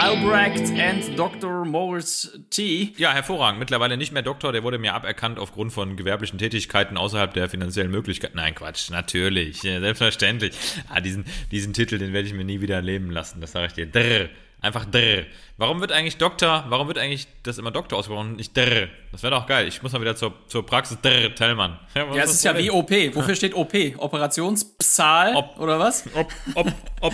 [0.00, 1.66] Albrecht and Dr.
[1.66, 2.94] Morris T.
[2.96, 3.58] Ja, hervorragend.
[3.58, 7.90] Mittlerweile nicht mehr Doktor, der wurde mir aberkannt aufgrund von gewerblichen Tätigkeiten außerhalb der finanziellen
[7.90, 8.38] Möglichkeiten.
[8.38, 10.52] Nein, Quatsch, natürlich, selbstverständlich.
[10.88, 13.72] Ah, diesen, diesen Titel, den werde ich mir nie wieder leben lassen, das sage ich
[13.74, 13.86] dir.
[13.88, 14.30] Drr.
[14.62, 15.24] Einfach drr.
[15.56, 18.88] Warum wird eigentlich Doktor, warum wird eigentlich das immer Doktor ausgesprochen und nicht drr?
[19.12, 19.66] Das wäre doch geil.
[19.68, 21.78] Ich muss mal wieder zur, zur Praxis drr, Tellmann.
[21.94, 22.90] Ja, es ist ja wie OP.
[23.14, 23.74] Wofür steht OP?
[23.96, 25.58] Operationspsaal Op.
[25.58, 26.04] oder was?
[26.14, 27.12] Ob, ob, ob.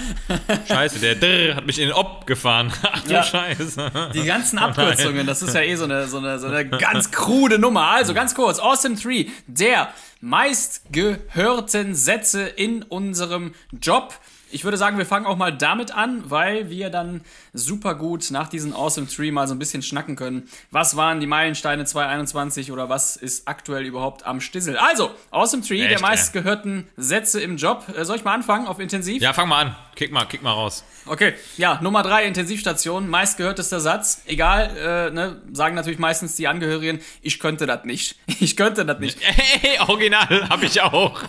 [0.68, 2.72] Scheiße, der drr hat mich in den Ob gefahren.
[2.82, 3.22] Ach du Ja.
[3.22, 4.10] Scheiße.
[4.14, 7.58] Die ganzen Abkürzungen, das ist ja eh so eine, so eine, so eine ganz krude
[7.58, 7.88] Nummer.
[7.92, 9.88] Also ganz kurz, Awesome 3, der
[10.20, 14.14] meistgehörten Sätze in unserem Job.
[14.56, 17.20] Ich würde sagen, wir fangen auch mal damit an, weil wir dann
[17.52, 20.48] super gut nach diesen Awesome 3 mal so ein bisschen schnacken können.
[20.70, 24.78] Was waren die Meilensteine 2021 oder was ist aktuell überhaupt am Stissel?
[24.78, 26.00] Also, Awesome 3, der Echt, ey.
[26.00, 27.84] meistgehörten Sätze im Job.
[27.94, 29.20] Äh, Soll ich mal anfangen auf Intensiv?
[29.20, 29.76] Ja, fang mal an.
[29.94, 30.84] Kick mal, kick mal raus.
[31.06, 34.22] Okay, ja, Nummer drei, Intensivstation, meistgehörtester Satz.
[34.26, 38.16] Egal, äh, ne, sagen natürlich meistens die Angehörigen, ich könnte das nicht.
[38.40, 39.18] Ich könnte das nicht.
[39.26, 41.22] Hey, original, hab ich auch.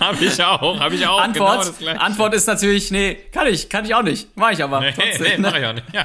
[0.00, 1.20] hab ich auch, hab ich auch.
[1.20, 2.00] Antwort, Genau das Gleiche.
[2.00, 4.28] Antwort ist natürlich, nee, kann ich, kann ich auch nicht.
[4.36, 4.80] Mach ich aber.
[4.80, 5.48] Nee, trotzdem, nee, ne?
[5.50, 5.86] mach ich auch nicht.
[5.92, 6.04] Ja.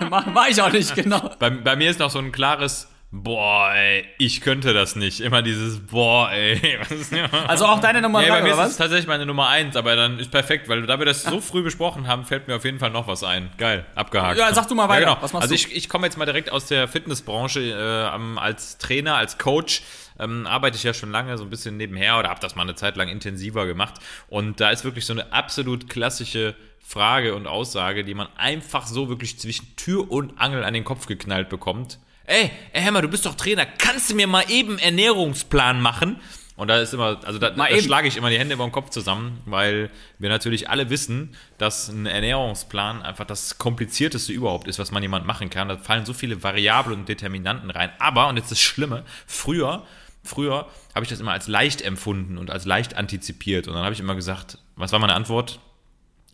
[0.10, 1.30] mach, mach ich auch nicht, genau.
[1.38, 5.20] Bei, bei mir ist noch so ein klares, boah, ey, ich könnte das nicht.
[5.20, 6.78] Immer dieses, boah, ey.
[6.80, 7.12] Was ist.
[7.46, 8.76] Also auch deine Nummer Nee, drei, bei mir oder ist es was?
[8.78, 12.06] tatsächlich meine Nummer eins, aber dann ist perfekt, weil da wir das so früh besprochen
[12.06, 13.50] haben, fällt mir auf jeden Fall noch was ein.
[13.56, 14.38] Geil, abgehakt.
[14.38, 15.00] Ja, sag du mal weiter.
[15.02, 15.22] Ja, genau.
[15.22, 15.54] Was machst also du?
[15.54, 19.82] ich, ich komme jetzt mal direkt aus der Fitnessbranche äh, als Trainer, als Coach.
[20.20, 22.74] Ähm, arbeite ich ja schon lange so ein bisschen nebenher oder habe das mal eine
[22.74, 23.94] Zeit lang intensiver gemacht.
[24.28, 29.08] Und da ist wirklich so eine absolut klassische Frage und Aussage, die man einfach so
[29.08, 31.98] wirklich zwischen Tür und Angel an den Kopf geknallt bekommt.
[32.28, 36.20] Ey, ey, Hammer, du bist doch Trainer, kannst du mir mal eben Ernährungsplan machen?
[36.56, 38.90] Und da ist immer, also da, da schlage ich immer die Hände über den Kopf
[38.90, 44.90] zusammen, weil wir natürlich alle wissen, dass ein Ernährungsplan einfach das komplizierteste überhaupt ist, was
[44.90, 45.70] man jemand machen kann.
[45.70, 47.92] Da fallen so viele Variablen und Determinanten rein.
[47.98, 49.86] Aber, und jetzt das Schlimme, früher,
[50.22, 53.68] früher habe ich das immer als leicht empfunden und als leicht antizipiert.
[53.68, 55.60] Und dann habe ich immer gesagt, was war meine Antwort?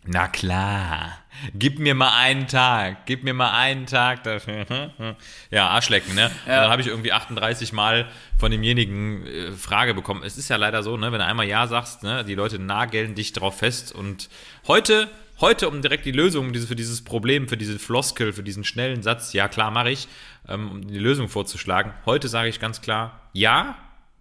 [0.07, 1.17] Na klar,
[1.55, 4.65] gib mir mal einen Tag, gib mir mal einen Tag dafür.
[5.49, 6.25] Ja, Arschlecken, ne?
[6.25, 8.07] Und dann habe ich irgendwie 38 Mal
[8.37, 10.23] von demjenigen äh, Frage bekommen.
[10.23, 13.15] Es ist ja leider so, ne, wenn du einmal Ja sagst, ne, die Leute nageln
[13.15, 13.93] dich drauf fest.
[13.93, 14.29] Und
[14.67, 19.01] heute, heute, um direkt die Lösung für dieses Problem, für diese Floskel, für diesen schnellen
[19.01, 20.07] Satz, ja klar, mache ich,
[20.47, 23.77] ähm, um die Lösung vorzuschlagen, heute sage ich ganz klar, ja,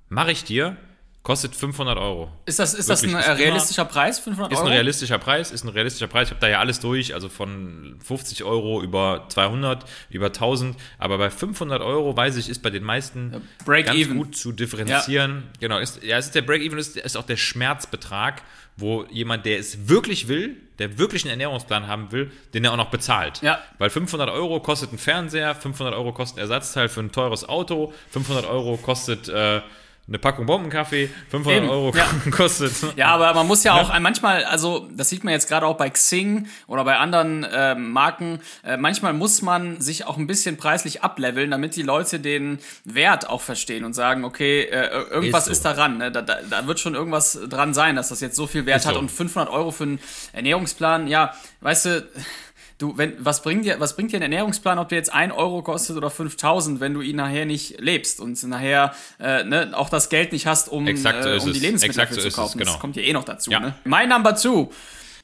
[0.09, 0.77] mache ich dir,
[1.25, 2.31] kostet 500 Euro.
[2.45, 4.19] Ist das, ist das ein ist realistischer Preis?
[4.19, 4.67] 500 Ist Euro?
[4.67, 6.29] ein realistischer Preis, ist ein realistischer Preis.
[6.29, 10.77] Ich habe da ja alles durch, also von 50 Euro über 200, über 1000.
[10.99, 14.19] Aber bei 500 Euro, weiß ich, ist bei den meisten Break ganz even.
[14.19, 15.45] gut zu differenzieren.
[15.61, 18.43] Genau, ist, ja, es ist der Break-Even, ist, ist auch der Schmerzbetrag,
[18.77, 22.77] wo jemand, der es wirklich will, der wirklich einen Ernährungsplan haben will, den er auch
[22.77, 23.41] noch bezahlt.
[23.41, 23.61] Ja.
[23.79, 27.95] Weil 500 Euro kostet ein Fernseher, 500 Euro kostet ein Ersatzteil für ein teures Auto,
[28.11, 29.63] 500 Euro kostet äh,
[30.07, 32.07] eine Packung Bombenkaffee, 500 Eben, Euro ja.
[32.31, 32.73] kostet...
[32.97, 35.79] Ja, aber man muss ja auch ein- manchmal, also das sieht man jetzt gerade auch
[35.79, 40.59] bei Xing oder bei anderen ähm, Marken, äh, manchmal muss man sich auch ein bisschen
[40.59, 45.53] preislich ableveln, damit die Leute den Wert auch verstehen und sagen, okay, äh, irgendwas Ist
[45.53, 45.71] ist, so.
[45.71, 46.13] daran, ne?
[46.13, 48.87] da, da, da wird schon irgendwas dran sein, dass das jetzt so viel Wert Ist
[48.87, 49.01] hat so.
[49.01, 50.01] und 500 Euro für einen
[50.35, 51.33] Ernährungsplan, ja,
[51.63, 52.09] weißt du,
[52.79, 55.63] Du, wenn, was bringt dir, was bringt dir ein Ernährungsplan, ob der jetzt 1 Euro
[55.63, 60.09] kostet oder 5000, wenn du ihn nachher nicht lebst und nachher äh, ne, auch das
[60.09, 61.61] Geld nicht hast, um, Exakt so äh, um die.
[61.61, 62.59] Lebensmittel so zu ist es, kaufen.
[62.59, 62.73] genau.
[62.73, 63.51] Das kommt ja eh noch dazu.
[63.51, 63.61] Ja.
[63.61, 63.75] Ne?
[63.85, 64.71] Mein Number two.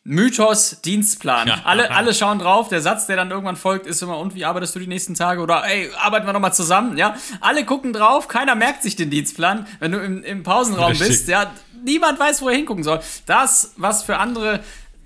[0.03, 1.49] Mythos Dienstplan.
[1.49, 1.61] Ja.
[1.65, 2.69] Alle, alle schauen drauf.
[2.69, 5.43] Der Satz, der dann irgendwann folgt, ist immer, und wie arbeitest du die nächsten Tage?
[5.43, 7.17] Oder ey, arbeiten wir nochmal zusammen, ja?
[7.43, 9.67] Alle gucken drauf, keiner merkt sich den Dienstplan.
[9.79, 11.09] Wenn du im, im Pausenraum Richtig.
[11.09, 11.53] bist, ja,
[11.85, 13.01] niemand weiß, wo er hingucken soll.
[13.27, 14.61] Das, was für andere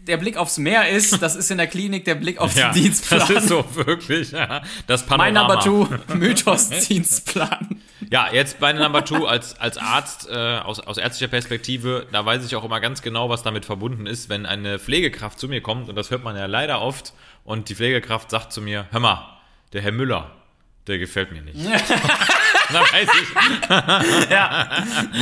[0.07, 2.83] der Blick aufs Meer ist, das ist in der Klinik der Blick auf Ja, den
[2.83, 3.21] Dienstplan.
[3.21, 4.31] das ist so wirklich.
[4.33, 5.55] Ja, das mein Panorama.
[5.65, 7.81] Number two, Mythos Dienstplan.
[8.11, 12.45] Ja, jetzt bei Number Two als, als Arzt äh, aus, aus ärztlicher Perspektive, da weiß
[12.45, 15.89] ich auch immer ganz genau, was damit verbunden ist, wenn eine Pflegekraft zu mir kommt,
[15.89, 17.15] und das hört man ja leider oft,
[17.45, 19.39] und die Pflegekraft sagt zu mir, hör mal,
[19.73, 20.31] der Herr Müller,
[20.87, 21.57] der gefällt mir nicht.
[22.73, 24.31] Da weiß ich.
[24.31, 24.69] Ja,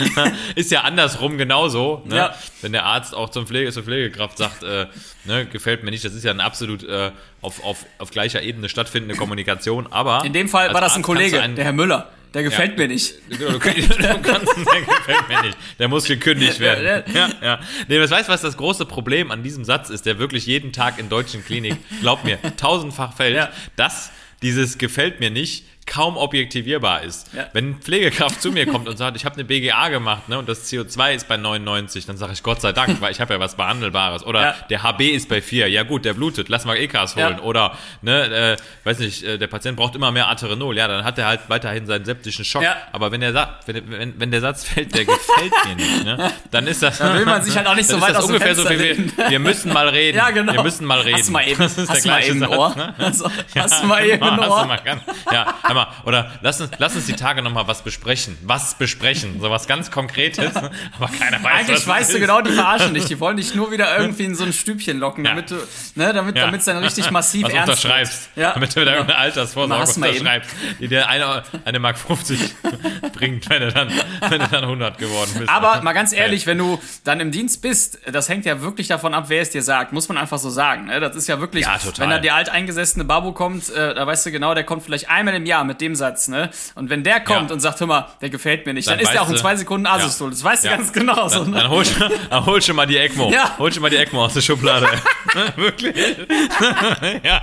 [0.55, 2.03] Ist ja andersrum genauso.
[2.07, 2.17] Ne?
[2.17, 2.35] Ja.
[2.61, 4.87] Wenn der Arzt auch zum Pflege, zur Pflegekraft sagt, äh,
[5.25, 7.11] ne, gefällt mir nicht, das ist ja eine absolut äh,
[7.41, 9.89] auf, auf, auf gleicher Ebene stattfindende Kommunikation.
[9.93, 12.11] Aber in dem Fall war das ein Arzt Kollege, einen- der Herr Müller.
[12.35, 12.77] Der gefällt Ja.
[12.79, 13.13] mir nicht.
[13.29, 15.59] Genau, du, kannst, du kannst, der gefällt mir nicht.
[15.79, 17.05] Der muss gekündigt werden.
[17.15, 17.61] Ja, Ja.
[17.89, 20.73] Nee, was weißt du, was das große Problem an diesem Satz ist, der wirklich jeden
[20.73, 23.51] Tag in deutschen Klinik, glaub mir, tausendfach fällt, Ja.
[23.77, 24.11] dass
[24.41, 27.33] dieses gefällt mir nicht kaum objektivierbar ist.
[27.35, 27.47] Ja.
[27.53, 30.71] Wenn Pflegekraft zu mir kommt und sagt, ich habe eine BGA gemacht ne, und das
[30.73, 33.57] CO2 ist bei 99, dann sage ich Gott sei Dank, weil ich habe ja was
[33.57, 34.25] Behandelbares.
[34.25, 34.55] Oder Ja.
[34.71, 37.37] der HB ist bei 4, ja gut, der blutet, lass mal EKs holen.
[37.39, 37.43] Ja.
[37.43, 41.19] Oder, ne, äh, weiß nicht, äh, der Patient braucht immer mehr Aterenol, ja, dann hat
[41.19, 42.65] er halt weiterhin seinen septischen Schock.
[42.93, 46.33] Aber wenn der, Sa wenn, wenn, wenn der Satz fällt, der gefällt mir nicht, ne,
[46.51, 46.99] dann ist das.
[46.99, 48.85] Da will man sich halt auch nicht so dann weit aus dem ungefähr so Fenster
[48.85, 50.17] wie wir, wir müssen mal reden.
[50.19, 50.53] Ja, genau.
[50.53, 51.17] Wir müssen mal reden.
[51.19, 52.75] Hast du mal eben, Das ist hast mal eben Satz, Ohr?
[52.77, 52.95] ne?
[52.99, 54.63] Also, hast du mal eben ein Hast Ohr?
[54.63, 55.03] du mal ganz,
[55.33, 58.37] ja, mal, oder lass uns, lass uns die Tage nochmal was besprechen.
[58.43, 59.41] Was besprechen.
[59.41, 60.55] So was ganz Konkretes.
[60.57, 63.05] Aber keiner weiß, Eigentlich weißt es du genau, die verarschen dich.
[63.07, 65.31] Die wollen dich nur wieder irgendwie in so ein Stübchen locken, Ja.
[65.33, 65.57] damit du,
[65.95, 66.47] ne, damit, Ja.
[66.47, 68.37] damit's dann richtig massiv was ernst unterschreibst.
[68.37, 68.45] wird.
[68.47, 68.53] Ja.
[68.55, 72.55] Damit du wieder irgendeine Altersvorsorge unterschreibst, die dir eine, eine Mark 50
[73.13, 73.89] bringt, wenn du, dann,
[74.29, 75.49] wenn du dann 100 geworden bist.
[75.51, 79.15] Aber mal ganz ehrlich, wenn du dann im Dienst bist, das hängt ja wirklich davon
[79.15, 79.93] ab, wer es dir sagt.
[79.93, 80.87] Muss man einfach so sagen.
[80.87, 81.01] Ne?
[81.01, 82.01] Das ist ja wirklich, Ja, total.
[82.05, 85.35] wenn da der alteingesessene Babu kommt, äh, da weißt du genau, der kommt vielleicht einmal
[85.35, 86.29] im Jahr mit dem Satz.
[86.29, 86.51] Ne?
[86.75, 87.55] Und wenn der kommt Ja.
[87.55, 89.41] und sagt, hör mal, der gefällt mir nicht, dann, Dann ist der auch in du-
[89.41, 90.31] zwei Sekunden Asystol.
[90.31, 90.77] Das weißt du Ja.
[90.77, 91.29] ganz genau.
[91.29, 91.59] so, Dann, ne?
[91.59, 93.31] dann, hol, schon- dann hol schon mal die ECMO.
[93.33, 93.57] Ja.
[93.59, 94.87] Hol schon mal die ECMO aus der Schublade.
[95.57, 95.95] Wirklich?
[97.23, 97.43] ja.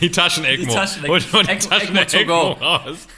[0.00, 0.70] Die Taschen-ECMO.
[0.70, 2.64] Die Taschen- Hol schon mal die Taschen-ECMO go.
[2.64, 3.08] raus.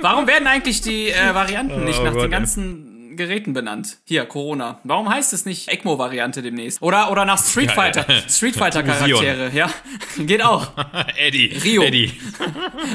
[0.00, 2.87] Warum werden eigentlich die äh, Varianten nicht Oh nach Gott, den ganzen
[3.18, 3.98] Geräten benannt?
[4.04, 4.80] Hier, Corona.
[4.84, 6.80] Warum heißt es nicht ECMO-Variante demnächst?
[6.80, 8.06] Oder, oder nach Street Ja, Fighter.
[8.08, 8.22] ja.
[8.28, 9.70] Street Fighter-Charaktere, ja.
[10.16, 10.70] Geht auch.
[11.16, 11.58] Eddie.
[11.62, 11.82] Rio.
[11.82, 12.12] Eddie.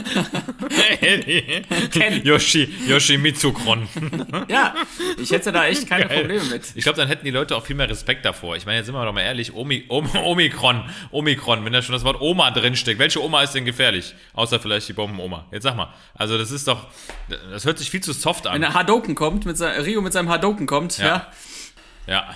[1.01, 1.43] Eddie.
[1.91, 2.23] Ken.
[2.23, 2.73] Yoshi.
[2.87, 3.87] Yoshi Mitsukron.
[4.47, 4.73] Ja,
[5.21, 6.63] ich hätte da echt keine Probleme mit.
[6.73, 8.55] Ich glaube, dann hätten die Leute auch viel mehr Respekt davor.
[8.55, 11.93] Ich meine, jetzt sind wir doch mal ehrlich, Omi, Om, Omikron, Omikron, wenn da schon
[11.93, 12.99] das Wort Oma drinsteckt.
[12.99, 14.15] Welche Oma ist denn gefährlich?
[14.33, 15.45] Außer vielleicht die Bombenoma.
[15.51, 15.93] Jetzt sag mal.
[16.15, 16.87] Also das ist doch,
[17.51, 18.53] das hört sich viel zu soft an.
[18.53, 21.05] Wenn der Hadoken kommt, mit Rio mit seinem Hadoken kommt, ja.
[21.05, 21.27] Ja.
[22.05, 22.35] Ja.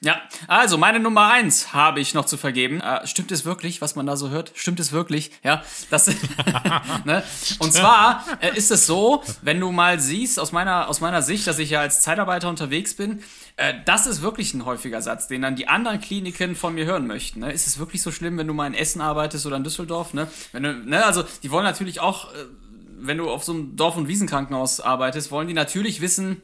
[0.00, 2.80] Ja, also meine Nummer eins habe ich noch zu vergeben.
[2.80, 4.52] Äh, stimmt es wirklich, was man da so hört?
[4.54, 5.32] Stimmt es wirklich?
[5.42, 6.06] Ja, das.
[7.04, 7.24] ne?
[7.58, 11.48] Und zwar äh, ist es so, wenn du mal siehst aus meiner aus meiner Sicht,
[11.48, 13.24] dass ich ja als Zeitarbeiter unterwegs bin,
[13.56, 17.08] äh, das ist wirklich ein häufiger Satz, den dann die anderen Kliniken von mir hören
[17.08, 17.40] möchten.
[17.40, 17.50] Ne?
[17.50, 20.14] Ist es wirklich so schlimm, wenn du mal in Essen arbeitest oder in Düsseldorf?
[20.14, 20.28] Ne?
[20.52, 21.04] Wenn du, ne?
[21.04, 22.36] Also die wollen natürlich auch, äh,
[23.00, 26.40] wenn du auf so einem Dorf- und Wiesenkrankenhaus arbeitest, wollen die natürlich wissen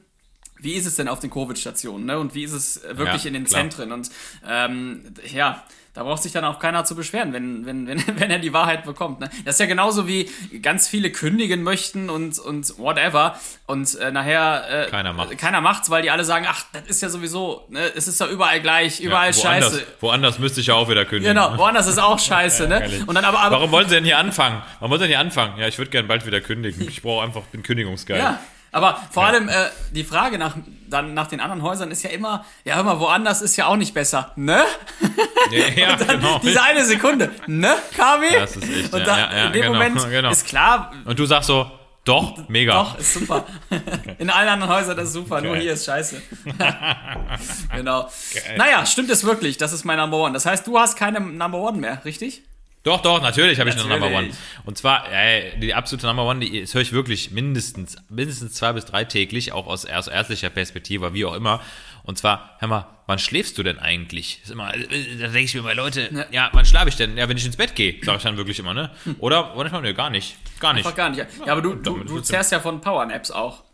[0.64, 2.18] wie ist es denn auf den Covid-Stationen, ne?
[2.18, 3.60] Und wie ist es äh, wirklich Ja, in den klar.
[3.60, 3.92] Zentren?
[3.92, 4.10] Und
[4.48, 5.02] ähm,
[5.32, 5.62] ja,
[5.92, 8.84] da braucht sich dann auch keiner zu beschweren, wenn, wenn, wenn, wenn er die Wahrheit
[8.84, 9.20] bekommt.
[9.20, 9.30] Ne?
[9.44, 10.28] Das ist ja genauso wie
[10.60, 13.38] ganz viele kündigen möchten und, und whatever.
[13.66, 15.36] Und äh, nachher äh, Keiner macht's.
[15.36, 17.92] keiner macht's, weil die alle sagen, ach, das ist ja sowieso, ne?
[17.94, 19.86] es ist ja überall gleich, überall Ja, woanders, scheiße.
[20.00, 21.32] woanders müsste ich ja auch wieder kündigen.
[21.36, 22.80] Genau, woanders ist auch scheiße, ne?
[22.80, 23.06] Ehrlich.
[23.06, 24.62] Und dann aber, aber Warum wollen sie denn hier anfangen?
[24.80, 25.58] Warum wollen sie denn hier anfangen?
[25.58, 26.88] Ja, ich würde gerne bald wieder kündigen.
[26.88, 28.18] Ich brauche einfach, bin kündigungsgeil.
[28.18, 28.40] Ja,
[28.74, 29.28] aber vor Ja.
[29.30, 29.52] allem äh,
[29.92, 30.54] die Frage nach,
[30.88, 33.76] dann nach den anderen Häusern ist ja immer, ja hör mal, woanders ist ja auch
[33.76, 34.64] nicht besser, ne?
[35.50, 36.38] Ja, ja, Dann genau.
[36.38, 38.26] diese eine Sekunde, ne, KW?
[38.34, 40.30] Das ist echt, Und ja, dann, in dem genau, Moment genau.
[40.30, 41.70] ist klar, Und du sagst so,
[42.04, 42.72] doch, mega.
[42.74, 43.44] doch, ist super.
[44.18, 45.62] In allen anderen Häusern das ist super, nur Geil.
[45.62, 46.20] hier ist scheiße.
[47.74, 48.08] genau.
[48.56, 50.32] Naja, stimmt es wirklich, das ist mein Number One.
[50.34, 52.42] Das heißt, du hast keine Number One mehr, richtig?
[52.84, 53.88] Doch, doch, natürlich habe ich eine.
[53.88, 54.30] Number One.
[54.66, 58.74] Und zwar, äh, die absolute Number One, die das höre ich wirklich mindestens, mindestens zwei
[58.74, 61.62] bis drei täglich, auch aus erst, ärztlicher Perspektive, wie auch immer.
[62.02, 64.40] Und zwar, hör mal, wann schläfst du denn eigentlich?
[64.42, 66.50] Ist immer, äh, da denke ich mir bei Leute, ja.
[66.52, 67.16] wann schlafe ich denn?
[67.16, 68.90] Ja, wenn ich ins Bett gehe, sage ich dann wirklich immer, ne?
[69.18, 70.36] Oder manchmal, ne, gar nicht.
[70.60, 70.84] Gar nicht.
[70.84, 71.26] Einfach gar nicht.
[71.46, 73.64] Ja, aber du, du, du zehrst ja von Power-Apps auch.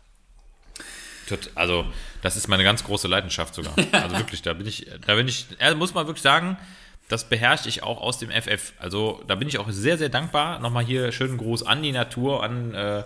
[1.55, 1.85] Also,
[2.21, 3.73] das ist meine ganz große Leidenschaft sogar.
[3.91, 6.57] Also wirklich, da bin ich, da bin ich, muss man wirklich sagen,
[7.11, 8.73] das beherrsche ich auch aus dem FF.
[8.79, 10.59] Also da bin ich auch sehr, sehr dankbar.
[10.59, 13.03] Nochmal hier schönen Gruß an die Natur, an äh,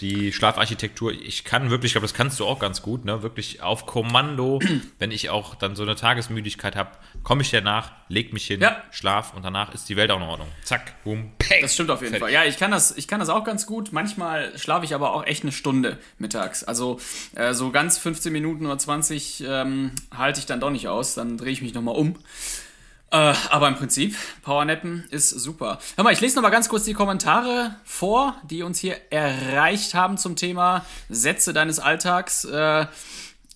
[0.00, 1.12] die Schlafarchitektur.
[1.12, 3.22] Ich kann wirklich, ich glaube, das kannst du auch ganz gut, ne?
[3.22, 4.58] Wirklich auf Kommando,
[4.98, 6.90] wenn ich auch dann so eine Tagesmüdigkeit habe,
[7.22, 8.82] komme ich danach, leg mich hin, Ja.
[8.90, 10.48] schlaf und danach ist die Welt auch in Ordnung.
[10.64, 11.62] Zack, boom, peng.
[11.62, 12.24] Das stimmt auf jeden Fertig.
[12.24, 12.32] Fall.
[12.32, 13.92] Ja, ich kann das, ich kann das auch ganz gut.
[13.92, 16.64] Manchmal schlafe ich aber auch echt eine Stunde mittags.
[16.64, 16.98] Also
[17.36, 21.14] äh, so ganz 15 Minuten oder 20 ähm, halte ich dann doch nicht aus.
[21.14, 22.16] Dann drehe ich mich nochmal um.
[23.10, 25.78] Äh, aber im Prinzip, Powernappen ist super.
[25.96, 29.94] Hör mal, ich lese noch mal ganz kurz die Kommentare vor, die uns hier erreicht
[29.94, 32.44] haben zum Thema Sätze deines Alltags.
[32.44, 32.86] Äh,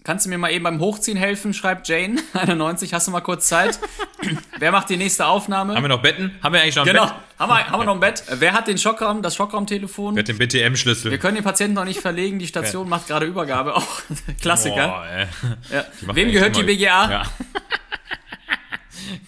[0.09, 1.53] Kannst du mir mal eben beim Hochziehen helfen?
[1.53, 2.95] Schreibt Jane, 91.
[2.95, 3.79] Hast du mal kurz Zeit?
[4.59, 5.75] Wer macht die nächste Aufnahme?
[5.75, 6.35] Haben wir noch Betten?
[6.43, 7.05] Haben wir eigentlich noch ein genau.
[7.05, 7.15] Bett?
[7.39, 8.23] Haben wir, haben wir noch ein Bett?
[8.31, 10.17] Wer hat den Schockraum, das Schockraumtelefon?
[10.17, 11.11] Wer hat den BTM-Schlüssel?
[11.11, 12.39] Wir können den Patienten noch nicht verlegen.
[12.39, 13.75] Die Station macht gerade Übergabe.
[13.77, 14.01] Auch
[14.41, 14.89] Klassiker.
[14.89, 15.29] Boah,
[15.71, 15.85] ja.
[16.15, 17.11] Wem gehört die BGA?
[17.11, 17.23] Ja.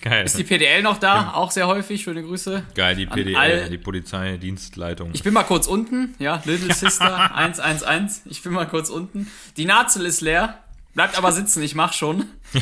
[0.03, 0.25] Geil.
[0.25, 1.33] Ist die PDL noch da?
[1.35, 2.03] Auch sehr häufig.
[2.03, 2.63] Schöne Grüße.
[2.75, 5.11] Geil, die PDL, all- die Polizeidienstleitung.
[5.13, 6.15] Ich bin mal kurz unten.
[6.19, 8.21] Ja, Little Sister 111.
[8.27, 9.31] Ich bin mal kurz unten.
[9.57, 10.59] Die Nazel ist leer.
[10.95, 12.25] Bleibt aber sitzen, ich mach schon.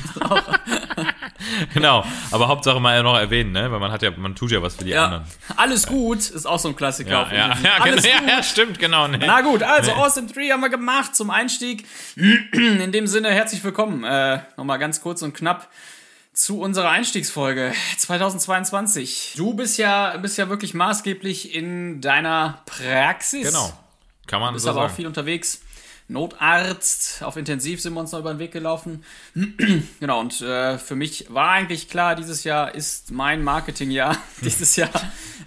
[1.74, 3.72] genau, aber Hauptsache mal noch erwähnen, ne?
[3.72, 5.24] Weil man hat ja, man tut ja was für die Ja, anderen.
[5.56, 7.10] alles gut ist auch so ein Klassiker.
[7.10, 8.28] Ja, auf ja, ja, alles genau, gut.
[8.28, 9.08] ja, ja, stimmt, genau.
[9.08, 9.18] Ne?
[9.18, 11.86] Na gut, also Awesome 3 haben wir gemacht zum Einstieg.
[12.16, 14.04] In dem Sinne, herzlich willkommen.
[14.04, 15.68] Äh, Nochmal ganz kurz und knapp
[16.38, 19.34] zu unserer Einstiegsfolge 2022.
[19.36, 23.48] Du bist ja, bist ja wirklich maßgeblich in deiner Praxis.
[23.48, 23.72] Genau.
[24.28, 24.96] Kann man Bist so aber auch sagen.
[24.96, 25.62] viel unterwegs.
[26.10, 29.04] Notarzt, auf Intensiv sind wir uns noch über den Weg gelaufen.
[30.00, 34.16] genau, und äh, für mich war eigentlich klar, dieses Jahr ist mein Marketingjahr.
[34.42, 34.90] dieses Jahr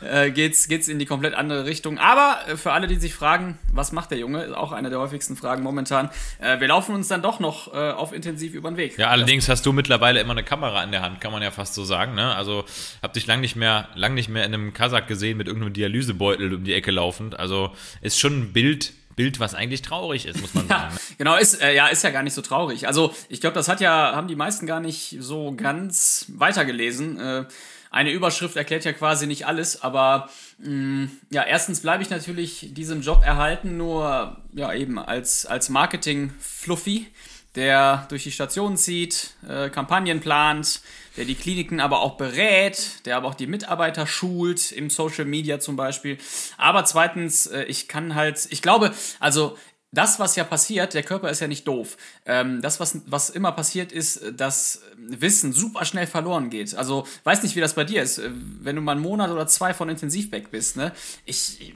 [0.02, 1.98] äh, geht's, geht's in die komplett andere Richtung.
[1.98, 5.00] Aber äh, für alle, die sich fragen, was macht der Junge, ist auch eine der
[5.00, 6.12] häufigsten Fragen momentan.
[6.40, 9.00] Äh, wir laufen uns dann doch noch äh, auf Intensiv über den Weg.
[9.00, 11.74] Ja, allerdings hast du mittlerweile immer eine Kamera in der Hand, kann man ja fast
[11.74, 12.14] so sagen.
[12.14, 12.36] Ne?
[12.36, 12.66] Also
[13.02, 16.54] hab dich lang nicht mehr, lang nicht mehr in einem Kasach gesehen mit irgendeinem Dialysebeutel
[16.54, 17.40] um die Ecke laufend.
[17.40, 20.98] Also ist schon ein Bild, Bild, was eigentlich traurig ist, muss man Ja, sagen.
[21.18, 22.88] genau, ist, äh, ja, ist ja gar nicht so traurig.
[22.88, 27.20] Also, ich glaube, das hat ja, haben die meisten gar nicht so ganz weitergelesen.
[27.20, 27.46] Äh,
[27.92, 33.02] eine Überschrift erklärt ja quasi nicht alles, aber mh, ja, erstens bleibe ich natürlich diesem
[33.02, 37.08] Job erhalten, nur ja eben als, als Marketing-Fluffy,
[37.56, 40.82] der durch die Station zieht, äh, Kampagnen plant,
[41.18, 45.60] der die Kliniken aber auch berät, der aber auch die Mitarbeiter schult, im Social Media
[45.60, 46.18] zum Beispiel.
[46.58, 49.58] Aber zweitens, äh, ich kann halt, ich glaube, also
[49.94, 51.98] das, was ja passiert, der Körper ist ja nicht doof.
[52.26, 56.74] Ähm, das, was, was immer passiert, ist, dass Wissen super schnell verloren geht.
[56.76, 58.18] Also, weiß nicht, wie das bei dir ist.
[58.18, 60.94] Äh, Wenn du mal einen Monat oder zwei von intensiv weg bist, ne?
[61.26, 61.74] Ich,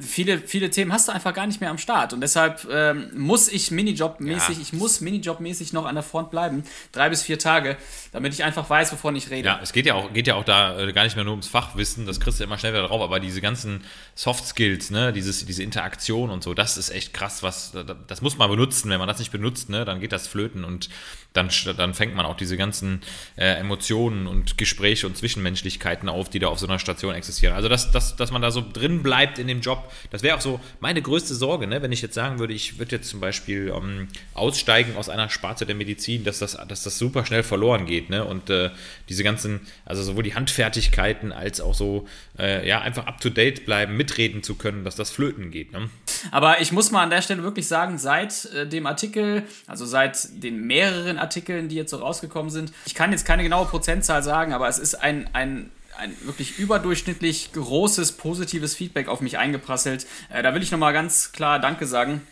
[0.00, 2.12] viele, viele Themen hast du einfach gar nicht mehr am Start.
[2.12, 4.60] Und deshalb ähm, muss ich Minijob-mäßig, Ja.
[4.60, 6.64] ich muss Minijob-mäßig noch an der Front bleiben.
[6.92, 7.76] Drei bis vier Tage,
[8.12, 9.46] damit ich einfach weiß, wovon ich rede.
[9.48, 11.48] Ja, es geht ja auch, geht ja auch da äh, gar nicht mehr nur ums
[11.48, 13.84] Fachwissen, das kriegst du immer schnell wieder drauf, aber diese ganzen
[14.14, 17.72] Soft Skills, ne, dieses, diese Interaktion und so, das ist echt krass, was,
[18.06, 18.90] das muss man benutzen.
[18.90, 20.88] Wenn man das nicht benutzt, ne, dann geht das flöten und
[21.36, 23.00] dann, dann fängt man auch diese ganzen
[23.36, 27.54] äh, Emotionen und Gespräche und Zwischenmenschlichkeiten auf, die da auf so einer Station existieren.
[27.54, 30.40] Also, dass, dass, dass man da so drin bleibt in dem Job, das wäre auch
[30.40, 33.72] so meine größte Sorge, ne, wenn ich jetzt sagen würde, ich würde jetzt zum Beispiel
[33.74, 38.10] ähm, aussteigen aus einer Sparte der Medizin, dass das, dass das super schnell verloren geht,
[38.10, 38.70] ne, und äh,
[39.08, 42.06] diese ganzen, also sowohl die Handfertigkeiten als auch so,
[42.38, 45.88] äh, ja, einfach up to date bleiben, mitreden zu können, dass das flöten geht, ne.
[46.30, 50.42] Aber ich muss mal an der Stelle wirklich sagen, seit äh, dem Artikel, also seit
[50.42, 51.25] den mehreren Artikeln,
[51.68, 54.94] die jetzt so rausgekommen sind, ich kann jetzt keine genaue Prozentzahl sagen, aber es ist
[54.94, 60.06] ein, ein, ein wirklich überdurchschnittlich großes positives Feedback auf mich eingeprasselt.
[60.30, 62.22] Äh, da will ich nochmal ganz klar Danke sagen.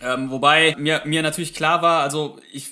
[0.00, 2.70] Ähm, wobei mir, mir natürlich klar war, also ich,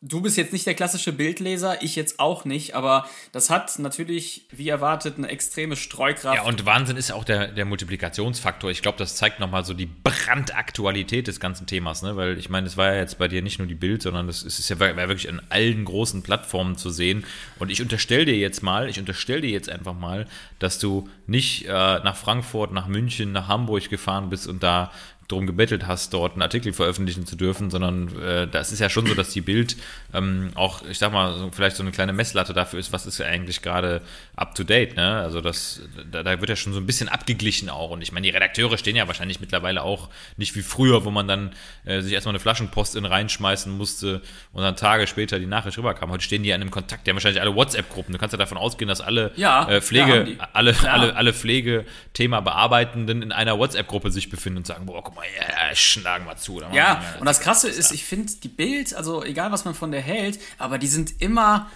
[0.00, 4.46] du bist jetzt nicht der klassische Bildleser, ich jetzt auch nicht, aber das hat natürlich,
[4.50, 6.36] wie erwartet, eine extreme Streukraft.
[6.36, 8.70] Ja, und Wahnsinn ist auch der, der Multiplikationsfaktor.
[8.70, 12.16] Ich glaube, das zeigt nochmal so die Brandaktualität des ganzen Themas, ne?
[12.16, 14.42] Weil ich meine, es war ja jetzt bei dir nicht nur die Bild, sondern das
[14.44, 17.24] ist, ja wirklich an allen großen Plattformen zu sehen.
[17.58, 20.26] Und ich unterstelle dir jetzt mal, ich unterstelle dir jetzt einfach mal,
[20.60, 24.92] dass du nicht äh, nach Frankfurt, nach München, nach Hamburg gefahren bist und da
[25.28, 29.06] darum gebettelt hast, dort einen Artikel veröffentlichen zu dürfen, sondern äh, das ist ja schon
[29.06, 29.76] so, dass die Bild
[30.14, 33.18] ähm, auch, ich sag mal, so, vielleicht so eine kleine Messlatte dafür ist, was ist
[33.18, 34.00] ja eigentlich gerade
[34.36, 35.16] up to date, ne?
[35.16, 37.90] Also das, da, da wird ja schon so ein bisschen abgeglichen auch.
[37.90, 40.08] Und ich meine, die Redakteure stehen ja wahrscheinlich mittlerweile auch
[40.38, 41.50] nicht wie früher, wo man dann
[41.84, 46.10] äh, sich erstmal eine Flaschenpost in reinschmeißen musste und dann Tage später die Nachricht rüberkam.
[46.10, 48.12] Heute stehen die ja in einem Kontakt, die haben wahrscheinlich alle WhatsApp-Gruppen.
[48.12, 50.94] Du kannst ja davon ausgehen, dass alle Ja, äh, ja, Pflege, alle, Klar.
[50.94, 55.74] alle, alle Pflegethema Bearbeitenden in einer WhatsApp-Gruppe sich befinden und sagen, boah, guck mal, ja,
[55.74, 56.54] schlagen wir zu.
[56.54, 59.90] Machen Ja, und das Krasse ist, ich finde die Bild, also egal was man von
[59.90, 61.68] der hält, aber die sind immer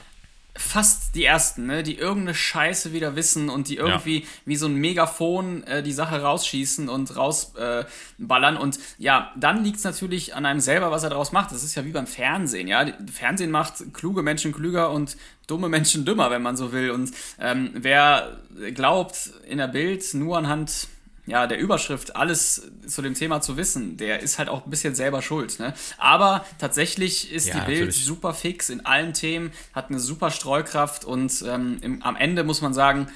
[0.55, 4.75] fast die ersten, ne, die irgendeine Scheiße wieder wissen und die irgendwie wie so ein
[4.75, 8.57] Megafon äh, die Sache rausschießen und rausballern.
[8.57, 11.53] Äh, und ja, dann liegt es natürlich an einem selber, was er daraus macht.
[11.53, 12.87] Das ist ja wie beim Fernsehen, ja.
[13.11, 16.91] Fernsehen macht kluge Menschen klüger und dumme Menschen dümmer, wenn man so will.
[16.91, 18.37] Und ähm, wer
[18.75, 20.89] glaubt, in der Bild nur anhand
[21.27, 24.95] ja, der Überschrift alles zu dem Thema zu wissen, der ist halt auch ein bisschen
[24.95, 25.61] selber schuld.
[25.61, 25.73] Ne?
[25.99, 28.05] Aber tatsächlich ist Ja, die Bild natürlich.
[28.05, 32.61] super fix in allen Themen, hat eine super Streukraft und ähm, im, am Ende muss
[32.61, 33.07] man sagen,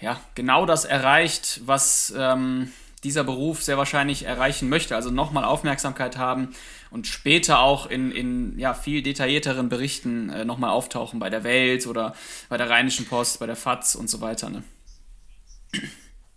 [0.00, 2.70] ja, genau das erreicht, was ähm,
[3.02, 4.94] dieser Beruf sehr wahrscheinlich erreichen möchte.
[4.94, 6.54] Also nochmal Aufmerksamkeit haben
[6.90, 11.86] und später auch in, in ja, viel detaillierteren Berichten äh, nochmal auftauchen bei der Welt
[11.86, 12.14] oder
[12.48, 14.50] bei der Rheinischen Post, bei der FAZ und so weiter.
[14.50, 14.62] Ne?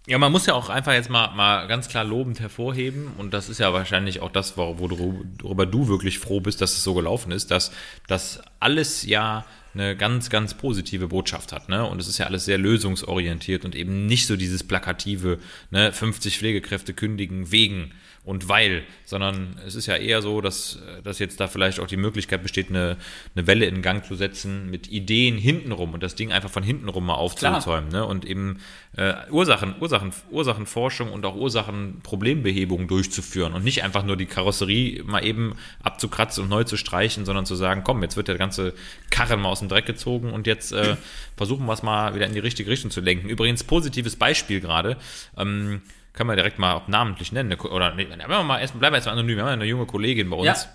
[0.09, 3.47] Ja, man muss ja auch einfach jetzt mal, mal ganz klar lobend hervorheben, und das
[3.47, 7.51] ist ja wahrscheinlich auch das, worüber du wirklich froh bist, dass es so gelaufen ist,
[7.51, 7.71] dass
[8.07, 9.45] das alles ja
[9.79, 11.69] eine ganz, ganz positive Botschaft hat.
[11.69, 11.85] Ne?
[11.85, 15.39] Und es ist ja alles sehr lösungsorientiert und eben nicht so dieses plakative,
[15.71, 15.91] ne?
[15.91, 17.91] 50 Pflegekräfte kündigen wegen
[18.25, 21.97] und weil, sondern es ist ja eher so, dass, dass jetzt da vielleicht auch die
[21.97, 22.97] Möglichkeit besteht, eine,
[23.35, 27.05] eine Welle in Gang zu setzen mit Ideen hintenrum und das Ding einfach von hintenrum
[27.05, 28.05] mal aufzuzäumen ne?
[28.05, 28.59] und eben
[28.97, 35.25] äh, Ursachen, Ursachen, Ursachenforschung und auch Ursachenproblembehebung durchzuführen und nicht einfach nur die Karosserie mal
[35.25, 38.73] eben abzukratzen und neu zu streichen, sondern zu sagen, komm, jetzt wird der ganze
[39.09, 40.95] Karren mal aus dem Dreck gezogen und jetzt äh,
[41.37, 43.29] versuchen wir es mal wieder in die richtige Richtung zu lenken.
[43.29, 44.97] Übrigens, positives Beispiel gerade.
[45.37, 45.81] Ähm,
[46.13, 47.53] können wir direkt mal namentlich nennen.
[47.53, 49.37] Oder nee, bleiben wir mal, bleiben wir jetzt mal anonym.
[49.37, 50.69] Wir haben eine junge Kollegin bei uns, ja.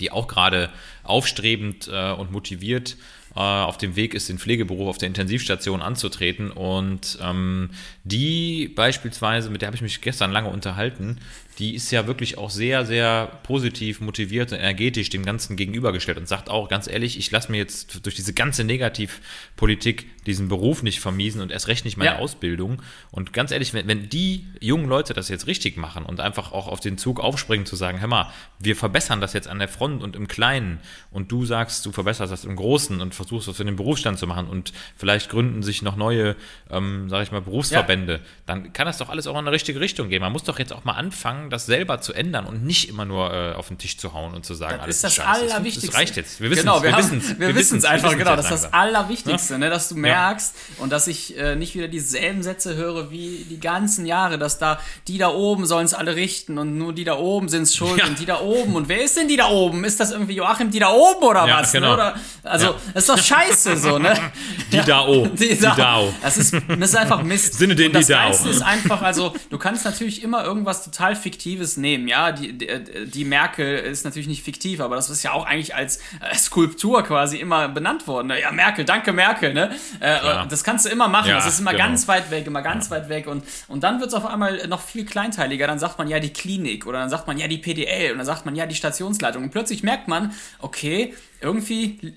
[0.00, 0.70] die auch gerade
[1.02, 2.96] aufstrebend äh, und motiviert
[3.34, 6.50] äh, auf dem Weg ist, den Pflegeberuf auf der Intensivstation anzutreten.
[6.50, 7.70] Und ähm,
[8.04, 11.18] die beispielsweise, mit der habe ich mich gestern lange unterhalten,
[11.58, 16.28] die ist ja wirklich auch sehr, sehr positiv motiviert und energetisch dem Ganzen gegenübergestellt und
[16.28, 21.00] sagt auch ganz ehrlich, ich lasse mir jetzt durch diese ganze Negativpolitik diesen Beruf nicht
[21.00, 22.18] vermiesen und erst recht nicht meine ja.
[22.18, 22.82] Ausbildung.
[23.10, 26.66] Und ganz ehrlich, wenn, wenn die jungen Leute das jetzt richtig machen und einfach auch
[26.66, 30.02] auf den Zug aufspringen, zu sagen, hör mal, wir verbessern das jetzt an der Front
[30.02, 30.80] und im Kleinen
[31.10, 34.26] und du sagst, du verbesserst das im Großen und versuchst das für den Berufsstand zu
[34.26, 36.36] machen und vielleicht gründen sich noch neue,
[36.70, 38.20] ähm, sage ich mal, Berufsverbände, ja.
[38.46, 40.22] dann kann das doch alles auch in eine richtige Richtung gehen.
[40.22, 43.32] Man muss doch jetzt auch mal anfangen, das selber zu ändern und nicht immer nur
[43.32, 45.28] äh, auf den Tisch zu hauen und zu sagen, das alles ist das Scheiße.
[45.28, 45.86] Allerwichtigste.
[45.86, 46.40] Das reicht jetzt.
[46.40, 46.82] Wir wissen genau, es.
[46.82, 47.38] Wir, wir wissen es.
[47.38, 48.36] Wir wissen es einfach, genau.
[48.36, 49.58] Das ist das Allerwichtigste, ja?
[49.58, 50.82] ne, dass du merkst ja.
[50.82, 54.78] und dass ich äh, nicht wieder dieselben Sätze höre wie die ganzen Jahre, dass da
[55.08, 58.02] die da oben sollen es alle richten und nur die da oben sind es schuld
[58.06, 58.76] und die da oben.
[58.76, 59.84] Und wer ist denn die da oben?
[59.84, 61.72] Ist das irgendwie Joachim die da oben oder was?
[61.72, 61.80] Ne?
[61.80, 61.94] Genau.
[61.94, 64.14] Oder, also, das ist doch scheiße so, ne?
[64.72, 65.36] Die da oben.
[65.36, 67.54] Die, da, die Das ist, das ist einfach Mist.
[67.54, 71.16] Sinne den und das die da ist einfach, also, du kannst natürlich immer irgendwas total
[71.34, 72.30] Fiktives nehmen, ja.
[72.30, 72.68] Die, die,
[73.06, 77.02] die Merkel ist natürlich nicht fiktiv, aber das ist ja auch eigentlich als äh, Skulptur
[77.02, 78.28] quasi immer benannt worden.
[78.28, 78.40] Ne?
[78.40, 79.74] Ja, Merkel, danke Merkel, ne?
[79.98, 81.30] Äh, das kannst du immer machen.
[81.30, 81.84] Ja, das ist immer genau.
[81.86, 82.96] ganz weit weg, immer ganz ja.
[82.96, 83.26] weit weg.
[83.26, 85.66] Und, und dann wird es auf einmal noch viel kleinteiliger.
[85.66, 88.26] Dann sagt man ja die Klinik oder dann sagt man ja die PDL und dann
[88.26, 89.42] sagt man ja die Stationsleitung.
[89.42, 92.14] Und plötzlich merkt man, okay, irgendwie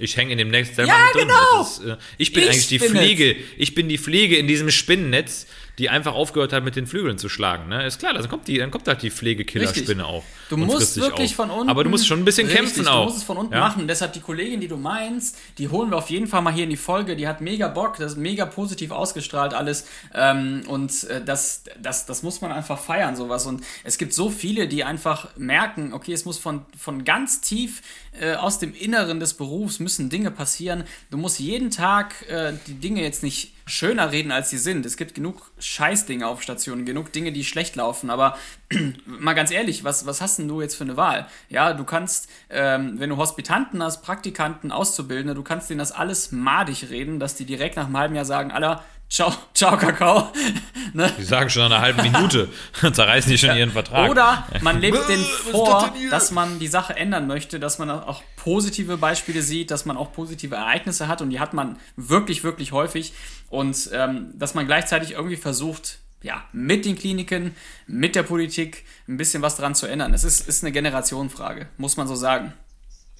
[0.00, 1.28] ich hänge in dem selber ja, mit drin.
[1.28, 1.62] Genau.
[1.62, 3.36] Ist, äh, ich bin Ich eigentlich die Pflege.
[3.58, 5.46] Ich bin die Pflege in diesem Spinnennetz,
[5.80, 7.68] die einfach aufgehört hat, mit den Flügeln zu schlagen.
[7.70, 7.86] Ne?
[7.86, 10.24] Ist klar, dann kommt, die, dann kommt halt die Pflegekillerspinne auf.
[10.50, 11.36] Du musst wirklich auf.
[11.36, 11.70] von unten.
[11.70, 13.04] Aber du musst schon ein bisschen Richtig, kämpfen du auch.
[13.06, 13.60] musst es von unten Ja?
[13.60, 13.88] machen.
[13.88, 16.70] Deshalb die Kollegin, die du meinst, die holen wir auf jeden Fall mal hier in
[16.70, 17.16] die Folge.
[17.16, 19.86] Die hat mega Bock, das ist mega positiv ausgestrahlt alles.
[20.14, 23.46] Ähm, und äh, das, das, das muss man einfach feiern, sowas.
[23.46, 27.80] Und es gibt so viele, die einfach merken, okay, es muss von, von ganz tief
[28.20, 30.84] äh, aus dem Inneren des Berufs müssen Dinge passieren.
[31.10, 34.84] Du musst jeden Tag äh, die Dinge jetzt nicht schöner reden, als sie sind.
[34.84, 38.10] Es gibt genug Scheißdinge auf Stationen, genug Dinge, die schlecht laufen.
[38.10, 38.36] Aber
[39.06, 41.26] mal ganz ehrlich, was, was hast denn du jetzt für eine Wahl?
[41.48, 46.32] Ja, du kannst, ähm, wenn du Hospitanten hast, Praktikanten, Auszubildende, du kannst denen das alles
[46.32, 50.32] madig reden, dass die direkt nach einem halben Jahr sagen, aller, ciao, ciao, Kakao.
[50.94, 51.12] ne?
[51.18, 52.48] Die sagen schon nach einer halben Minute,
[52.92, 54.10] zerreißen die schon ihren Vertrag.
[54.10, 58.96] Oder man lebt denen vor, dass man die Sache ändern möchte, dass man auch positive
[58.96, 63.12] Beispiele sieht, dass man auch positive Ereignisse hat und die hat man wirklich, wirklich häufig
[63.48, 67.54] und ähm, dass man gleichzeitig irgendwie versucht, ja, mit den Kliniken,
[67.86, 70.14] mit der Politik ein bisschen was dran zu ändern.
[70.14, 72.52] Es ist, ist eine Generationenfrage, muss man so sagen.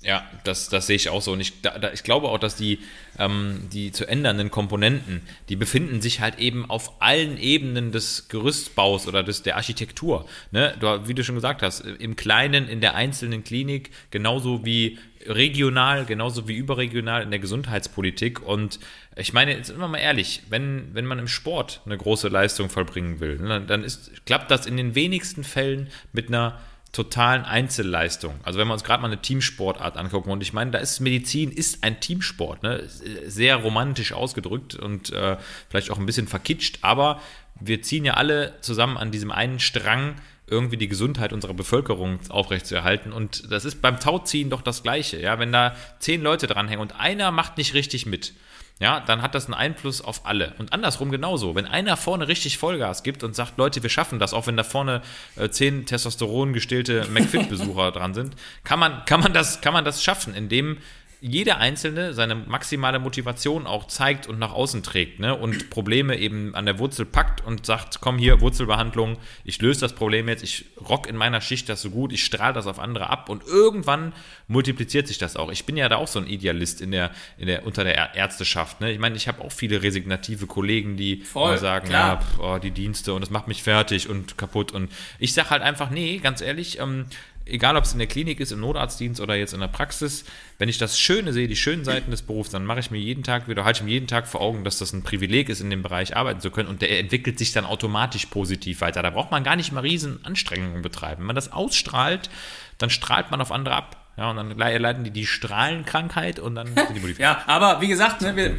[0.02, 1.32] Ja, das, das sehe ich auch so.
[1.32, 2.78] Und ich, da, da, ich glaube auch, dass die,
[3.18, 9.06] ähm, die zu ändernden Komponenten, die befinden sich halt eben auf allen Ebenen des Gerüstbaus
[9.06, 10.26] oder des, der Architektur.
[10.52, 10.74] Ne?
[10.80, 16.06] Du, wie du schon gesagt hast, im Kleinen, in der einzelnen Klinik, genauso wie regional,
[16.06, 18.40] genauso wie überregional in der Gesundheitspolitik.
[18.40, 18.80] Und
[19.16, 23.20] ich meine, jetzt wir mal ehrlich, wenn, wenn man im Sport eine große Leistung vollbringen
[23.20, 26.58] will, ne, dann ist, klappt das in den wenigsten Fällen mit einer
[26.92, 28.34] totalen Einzelleistung.
[28.42, 31.52] Also wenn wir uns gerade mal eine Teamsportart angucken und ich meine, da ist Medizin
[31.52, 32.82] ist ein Teamsport, ne?
[33.26, 35.36] sehr romantisch ausgedrückt und äh,
[35.68, 37.20] vielleicht auch ein bisschen verkitscht, aber
[37.60, 40.16] wir ziehen ja alle zusammen an diesem einen Strang
[40.50, 45.38] irgendwie die Gesundheit unserer Bevölkerung aufrechtzuerhalten und das ist beim Tauziehen doch das Gleiche, ja,
[45.38, 48.34] wenn da zehn Leute dranhängen und einer macht nicht richtig mit,
[48.80, 50.54] ja, dann hat das einen Einfluss auf alle.
[50.58, 51.54] Und andersrum genauso.
[51.54, 54.64] Wenn einer vorne richtig Vollgas gibt und sagt, Leute, wir schaffen das, auch wenn da
[54.64, 55.02] vorne
[55.36, 58.34] äh, zehn Testosteron gestillte McFit-Besucher dran sind,
[58.64, 60.78] kann man, kann, man das, kann man das schaffen, indem
[61.20, 65.34] jeder Einzelne seine maximale Motivation auch zeigt und nach außen trägt ne?
[65.34, 69.92] und Probleme eben an der Wurzel packt und sagt, komm hier, Wurzelbehandlung, ich löse das
[69.92, 73.10] Problem jetzt, ich rock in meiner Schicht das so gut, ich strahle das auf andere
[73.10, 74.14] ab und irgendwann
[74.48, 75.52] multipliziert sich das auch.
[75.52, 78.80] Ich bin ja da auch so ein Idealist in der, in der, unter der Ärzteschaft.
[78.80, 78.90] Ne?
[78.90, 82.14] Ich meine, ich habe auch viele resignative Kollegen, die Voll, sagen, klar.
[82.14, 84.72] ja, pf, oh, die Dienste und das macht mich fertig und kaputt.
[84.72, 87.06] Und ich sage halt einfach, nee, ganz ehrlich, ähm,
[87.50, 90.24] egal ob es in der Klinik ist, im Notarztdienst oder jetzt in der Praxis,
[90.58, 93.22] wenn ich das Schöne sehe, die schönen Seiten des Berufs, dann mache ich mir jeden
[93.22, 95.70] Tag wieder, halte ich mir jeden Tag vor Augen, dass das ein Privileg ist, in
[95.70, 99.02] dem Bereich arbeiten zu können und der entwickelt sich dann automatisch positiv weiter.
[99.02, 101.20] Da braucht man gar nicht mal riesen Anstrengungen betreiben.
[101.20, 102.30] Wenn man das ausstrahlt,
[102.78, 103.99] dann strahlt man auf andere ab.
[104.20, 107.20] Ja, und dann le- erleiden die die Strahlenkrankheit und dann sind die modifiziert.
[107.20, 108.54] Ja, aber wie gesagt, ne, wir,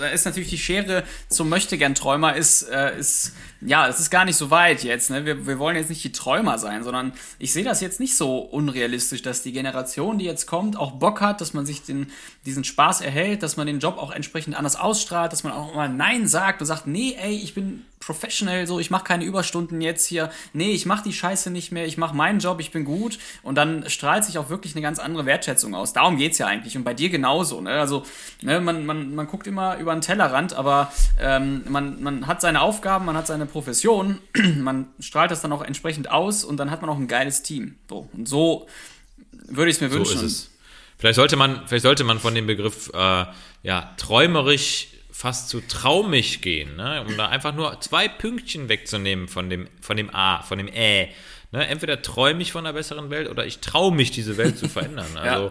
[0.00, 4.36] da ist natürlich die Schere zum Möchtegern-Träumer ist, äh, ist, ja, es ist gar nicht
[4.36, 5.10] so weit jetzt.
[5.10, 5.24] Ne?
[5.24, 8.38] Wir, wir wollen jetzt nicht die Träumer sein, sondern ich sehe das jetzt nicht so
[8.38, 12.10] unrealistisch, dass die Generation, die jetzt kommt, auch Bock hat, dass man sich den,
[12.44, 15.88] diesen Spaß erhält, dass man den Job auch entsprechend anders ausstrahlt, dass man auch mal
[15.88, 20.06] Nein sagt und sagt, nee, ey, ich bin professional, so, ich mache keine Überstunden jetzt
[20.06, 23.18] hier, nee, ich mache die Scheiße nicht mehr, ich mache meinen Job, ich bin gut
[23.42, 25.92] und dann strahlt sich auch wirklich eine ganz andere Wertschätzung aus.
[25.92, 27.72] Darum geht's ja eigentlich und bei dir genauso, ne?
[27.72, 28.04] Also,
[28.40, 30.90] ne, man, man, man guckt immer über den Tellerrand, aber
[31.20, 34.20] ähm, man, man hat seine Aufgaben, man hat seine Profession,
[34.56, 37.74] man strahlt das dann auch entsprechend aus und dann hat man auch ein geiles Team.
[37.90, 38.66] So, und so
[39.32, 40.24] würde ich es mir So wünschen.
[40.24, 40.50] es.
[40.96, 43.26] Vielleicht sollte man, vielleicht sollte man von dem Begriff äh,
[43.62, 44.88] ja, träumerisch
[45.18, 47.04] fast zu traumig gehen, ne?
[47.04, 51.08] um da einfach nur zwei Pünktchen wegzunehmen von dem, von dem A, von dem Ä.
[51.50, 51.66] Ne?
[51.66, 55.08] Entweder träume ich von einer besseren Welt oder ich traue mich, diese Welt zu verändern.
[55.16, 55.50] Also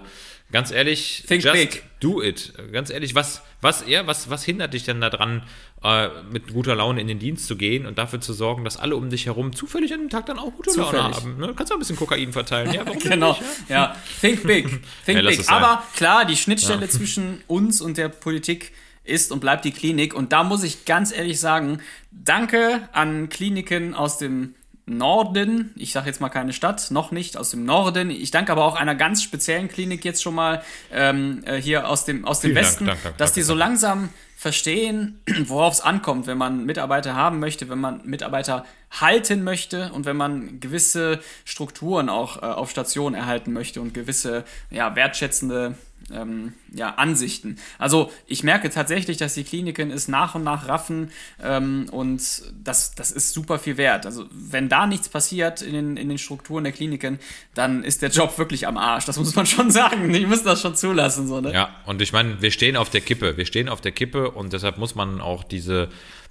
[0.54, 1.84] ganz ehrlich, Think just big.
[2.00, 2.54] do it.
[2.72, 5.44] Ganz ehrlich, was, was, ja, was, was hindert dich denn daran,
[5.84, 8.96] äh, mit guter Laune in den Dienst zu gehen und dafür zu sorgen, dass alle
[8.96, 11.18] um dich herum zufällig an dem Tag dann auch gute Laune Zufällig.
[11.18, 11.38] haben?
[11.40, 11.54] Ne?
[11.54, 12.72] Kannst du auch ein bisschen Kokain verteilen?
[12.74, 13.76] Ja, Genau, nicht, ja?
[13.76, 13.96] ja.
[14.22, 14.70] Think big.
[15.06, 15.50] Think Ja, lass big.
[15.50, 18.72] Aber klar, die Schnittstelle zwischen uns und der Politik
[19.08, 20.14] ist und bleibt die Klinik.
[20.14, 21.80] Und da muss ich ganz ehrlich sagen,
[22.12, 24.56] danke an Kliniken aus dem
[24.90, 28.10] Norden, ich sage jetzt mal keine Stadt, noch nicht aus dem Norden.
[28.10, 32.06] Ich danke aber auch einer ganz speziellen Klinik jetzt schon mal ähm, äh, hier aus
[32.06, 33.70] dem, aus dem Vielen Dank, Westen, danke, danke, dass die danke, so danke.
[33.70, 39.92] langsam verstehen, worauf es ankommt, wenn man Mitarbeiter haben möchte, wenn man Mitarbeiter halten möchte
[39.92, 45.76] und wenn man gewisse Strukturen auch äh, auf Station erhalten möchte und gewisse ja, wertschätzende
[46.12, 47.58] ähm, ja, Ansichten.
[47.78, 52.22] Also ich merke tatsächlich, dass die Kliniken es nach und nach raffen ähm, und
[52.64, 54.06] das, das ist super viel wert.
[54.06, 57.20] Also wenn da nichts passiert in den, in den Strukturen der Kliniken,
[57.54, 59.06] dann ist der Job wirklich am Arsch.
[59.06, 60.12] Das muss man schon sagen.
[60.12, 61.28] Die müssen das schon zulassen.
[61.28, 61.54] So, ne?
[61.54, 63.38] Ja, und ich meine, wir stehen auf der Kippe.
[63.38, 65.90] Wir stehen auf der Kippe und deshalb muss man auch diese,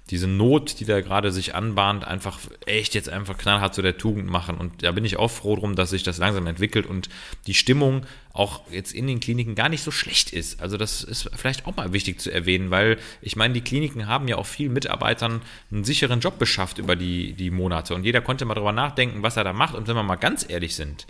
[0.09, 4.29] diese Not, die da gerade sich anbahnt, einfach echt jetzt einfach knallhart zu der Tugend
[4.29, 4.57] machen.
[4.57, 7.09] Und da bin ich auch froh drum, dass sich das langsam entwickelt und
[7.45, 10.61] die Stimmung auch jetzt in den Kliniken gar nicht so schlecht ist.
[10.61, 14.27] Also das ist vielleicht auch mal wichtig zu erwähnen, weil ich meine, die Kliniken haben
[14.27, 15.41] ja auch vielen Mitarbeitern
[15.71, 17.95] einen sicheren Job beschafft über die, die Monate.
[17.95, 19.75] Und jeder konnte mal drüber nachdenken, was er da macht.
[19.75, 21.07] Und wenn wir mal ganz ehrlich sind,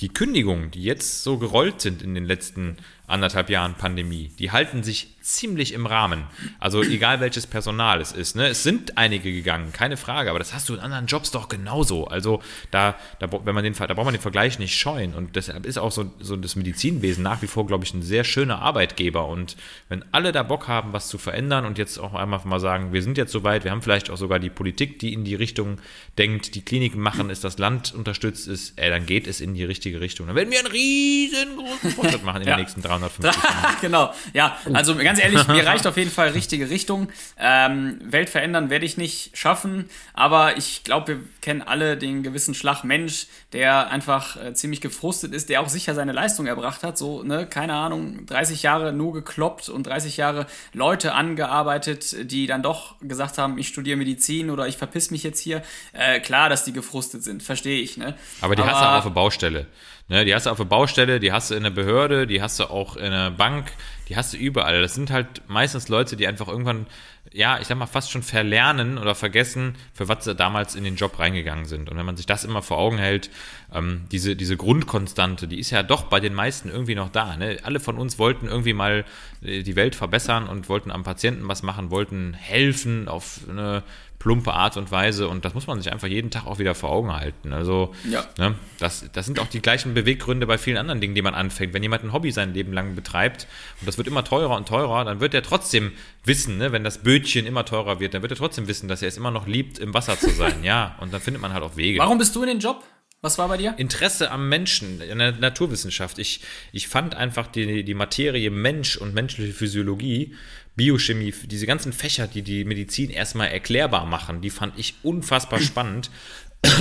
[0.00, 2.78] die Kündigungen, die jetzt so gerollt sind in den letzten
[3.10, 6.24] anderthalb Jahren Pandemie, die halten sich ziemlich im Rahmen.
[6.58, 8.36] Also egal welches Personal es ist.
[8.36, 8.48] Ne?
[8.48, 12.06] Es sind einige gegangen, keine Frage, aber das hast du in anderen Jobs doch genauso.
[12.06, 15.14] Also da, da, wenn man den, da braucht man den Vergleich nicht scheuen.
[15.14, 18.24] Und deshalb ist auch so, so das Medizinwesen nach wie vor, glaube ich, ein sehr
[18.24, 19.26] schöner Arbeitgeber.
[19.28, 19.56] Und
[19.88, 23.02] wenn alle da Bock haben, was zu verändern und jetzt auch einmal mal sagen, wir
[23.02, 25.78] sind jetzt soweit, wir haben vielleicht auch sogar die Politik, die in die Richtung
[26.16, 29.64] denkt, die Kliniken machen es, das Land unterstützt es, ey, dann geht es in die
[29.64, 30.28] richtige Richtung.
[30.28, 32.56] Dann werden wir einen riesengroßen Fortschritt machen in Ja.
[32.56, 33.76] den nächsten 350 Jahren.
[33.80, 34.56] genau, ja.
[34.72, 37.08] Also ganz ehrlich, mir reicht auf jeden Fall richtige Richtung.
[37.38, 42.54] Ähm, Welt verändern werde ich nicht schaffen, aber ich glaube, wir kennen alle den gewissen
[42.54, 46.98] Schlag Mensch, der einfach äh, ziemlich gefrustet ist, der auch sicher seine Leistung erbracht hat.
[46.98, 52.62] So, ne, keine Ahnung, 30 Jahre nur gekloppt und 30 Jahre Leute angearbeitet, die dann
[52.62, 55.62] doch gesagt haben, ich studiere Medizin oder ich verpiss mich jetzt hier.
[55.92, 58.14] Äh, klar, dass die gefrustet sind, verstehe ich, ne?
[58.40, 59.66] Aber die hast du auch auf der Baustelle.
[60.10, 62.58] Ne, die hast du auf der Baustelle, die hast du in der Behörde, die hast
[62.58, 63.70] du auch in der Bank,
[64.08, 64.82] die hast du überall.
[64.82, 66.88] Das sind halt meistens Leute, die einfach irgendwann,
[67.32, 70.96] ja, ich sag mal, fast schon verlernen oder vergessen, für was sie damals in den
[70.96, 71.88] Job reingegangen sind.
[71.88, 73.30] Und wenn man sich das immer vor Augen hält,
[73.72, 77.36] ähm, diese, diese Grundkonstante, die ist ja doch bei den meisten irgendwie noch da.
[77.36, 77.58] Ne?
[77.62, 79.04] Alle von uns wollten irgendwie mal
[79.44, 83.84] äh, die Welt verbessern und wollten am Patienten was machen, wollten helfen auf eine
[84.20, 86.90] plumpe Art und Weise und das muss man sich einfach jeden Tag auch wieder vor
[86.90, 87.52] Augen halten.
[87.52, 88.24] Also Ja.
[88.38, 91.74] ne, das, das sind auch die gleichen Beweggründe bei vielen anderen Dingen, die man anfängt.
[91.74, 93.48] Wenn jemand ein Hobby sein Leben lang betreibt
[93.80, 95.90] und das wird immer teurer und teurer, dann wird er trotzdem
[96.24, 99.08] wissen, ne, wenn das Bötchen immer teurer wird, dann wird er trotzdem wissen, dass er
[99.08, 100.62] es immer noch liebt, im Wasser zu sein.
[100.62, 101.98] Ja, und dann findet man halt auch Wege.
[101.98, 102.84] Warum bist du in den Job
[103.22, 103.74] Was war bei dir?
[103.78, 106.18] Interesse am Menschen, in der Naturwissenschaft.
[106.18, 110.34] Ich, ich fand einfach die, die Materie Mensch und menschliche Physiologie,
[110.80, 116.10] Biochemie, diese ganzen Fächer, die die Medizin erstmal erklärbar machen, die fand ich unfassbar spannend.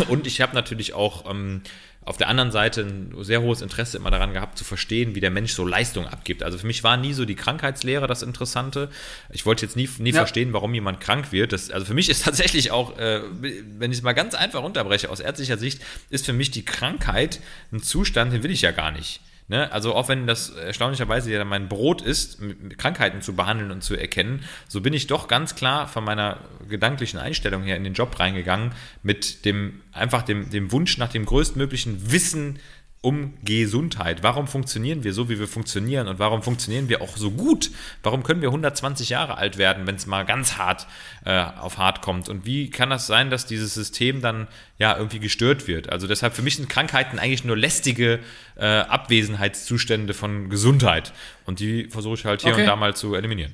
[0.08, 1.64] Und ich habe natürlich auch ähm,
[2.06, 5.32] auf der anderen Seite ein sehr hohes Interesse immer daran gehabt, zu verstehen, wie der
[5.32, 6.44] Mensch so Leistung abgibt.
[6.44, 8.90] Also für mich war nie so die Krankheitslehre das Interessante.
[9.32, 10.20] Ich wollte jetzt nie, nie Ja.
[10.22, 11.52] verstehen, warum jemand krank wird.
[11.52, 15.10] Das, also für mich ist tatsächlich auch, äh, wenn ich es mal ganz einfach runterbreche,
[15.10, 17.42] aus ärztlicher Sicht, ist für mich die Krankheit
[17.74, 19.20] ein Zustand, den will ich ja gar nicht.
[19.50, 19.72] Ne?
[19.72, 22.40] Also auch wenn das erstaunlicherweise ja mein Brot ist,
[22.78, 26.38] Krankheiten zu behandeln und zu erkennen, so bin ich doch ganz klar von meiner
[26.70, 31.26] gedanklichen Einstellung her in den Job reingegangen mit dem einfach dem, dem Wunsch nach dem
[31.26, 32.60] größtmöglichen Wissen
[33.02, 34.24] um Gesundheit.
[34.24, 37.72] Warum funktionieren wir so, wie wir funktionieren und warum funktionieren wir auch so gut?
[38.04, 40.86] Warum können wir 120 Jahre alt werden, wenn es mal ganz hart
[41.24, 42.28] äh, auf hart kommt?
[42.28, 45.90] Und wie kann das sein, dass dieses System dann ja irgendwie gestört wird?
[45.90, 48.20] Also deshalb für mich sind Krankheiten eigentlich nur lästige
[48.58, 51.14] äh, Abwesenheitszustände von Gesundheit
[51.46, 52.62] und die versuche ich halt hier Okay.
[52.62, 53.54] und da mal zu eliminieren.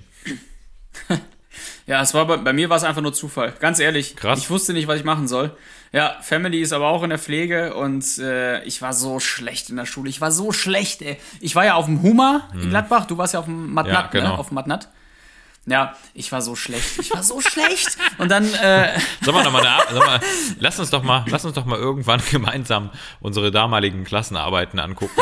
[1.88, 3.54] Ja, es war bei, bei mir war es einfach nur Zufall.
[3.60, 4.16] Ganz ehrlich.
[4.16, 4.40] Krass.
[4.40, 5.56] Ich wusste nicht, was ich machen soll.
[5.96, 9.78] Ja, Family ist aber auch in der Pflege und äh, ich war so schlecht in
[9.78, 10.10] der Schule.
[10.10, 11.18] Ich war so schlecht, ey.
[11.40, 14.20] Ich war ja auf dem Hummer in Gladbach, du warst ja auf dem Matnat, Ja,
[14.20, 14.34] genau.
[14.34, 14.38] ne?
[14.40, 14.90] Auf dem Matnat.
[15.68, 17.00] Ja, ich war so schlecht.
[17.00, 17.98] Ich war so schlecht.
[18.20, 20.20] Und dann, äh, Sollen wir noch mal eine, mal,
[20.60, 25.20] lass uns doch mal, lass uns doch mal irgendwann gemeinsam unsere damaligen Klassenarbeiten angucken.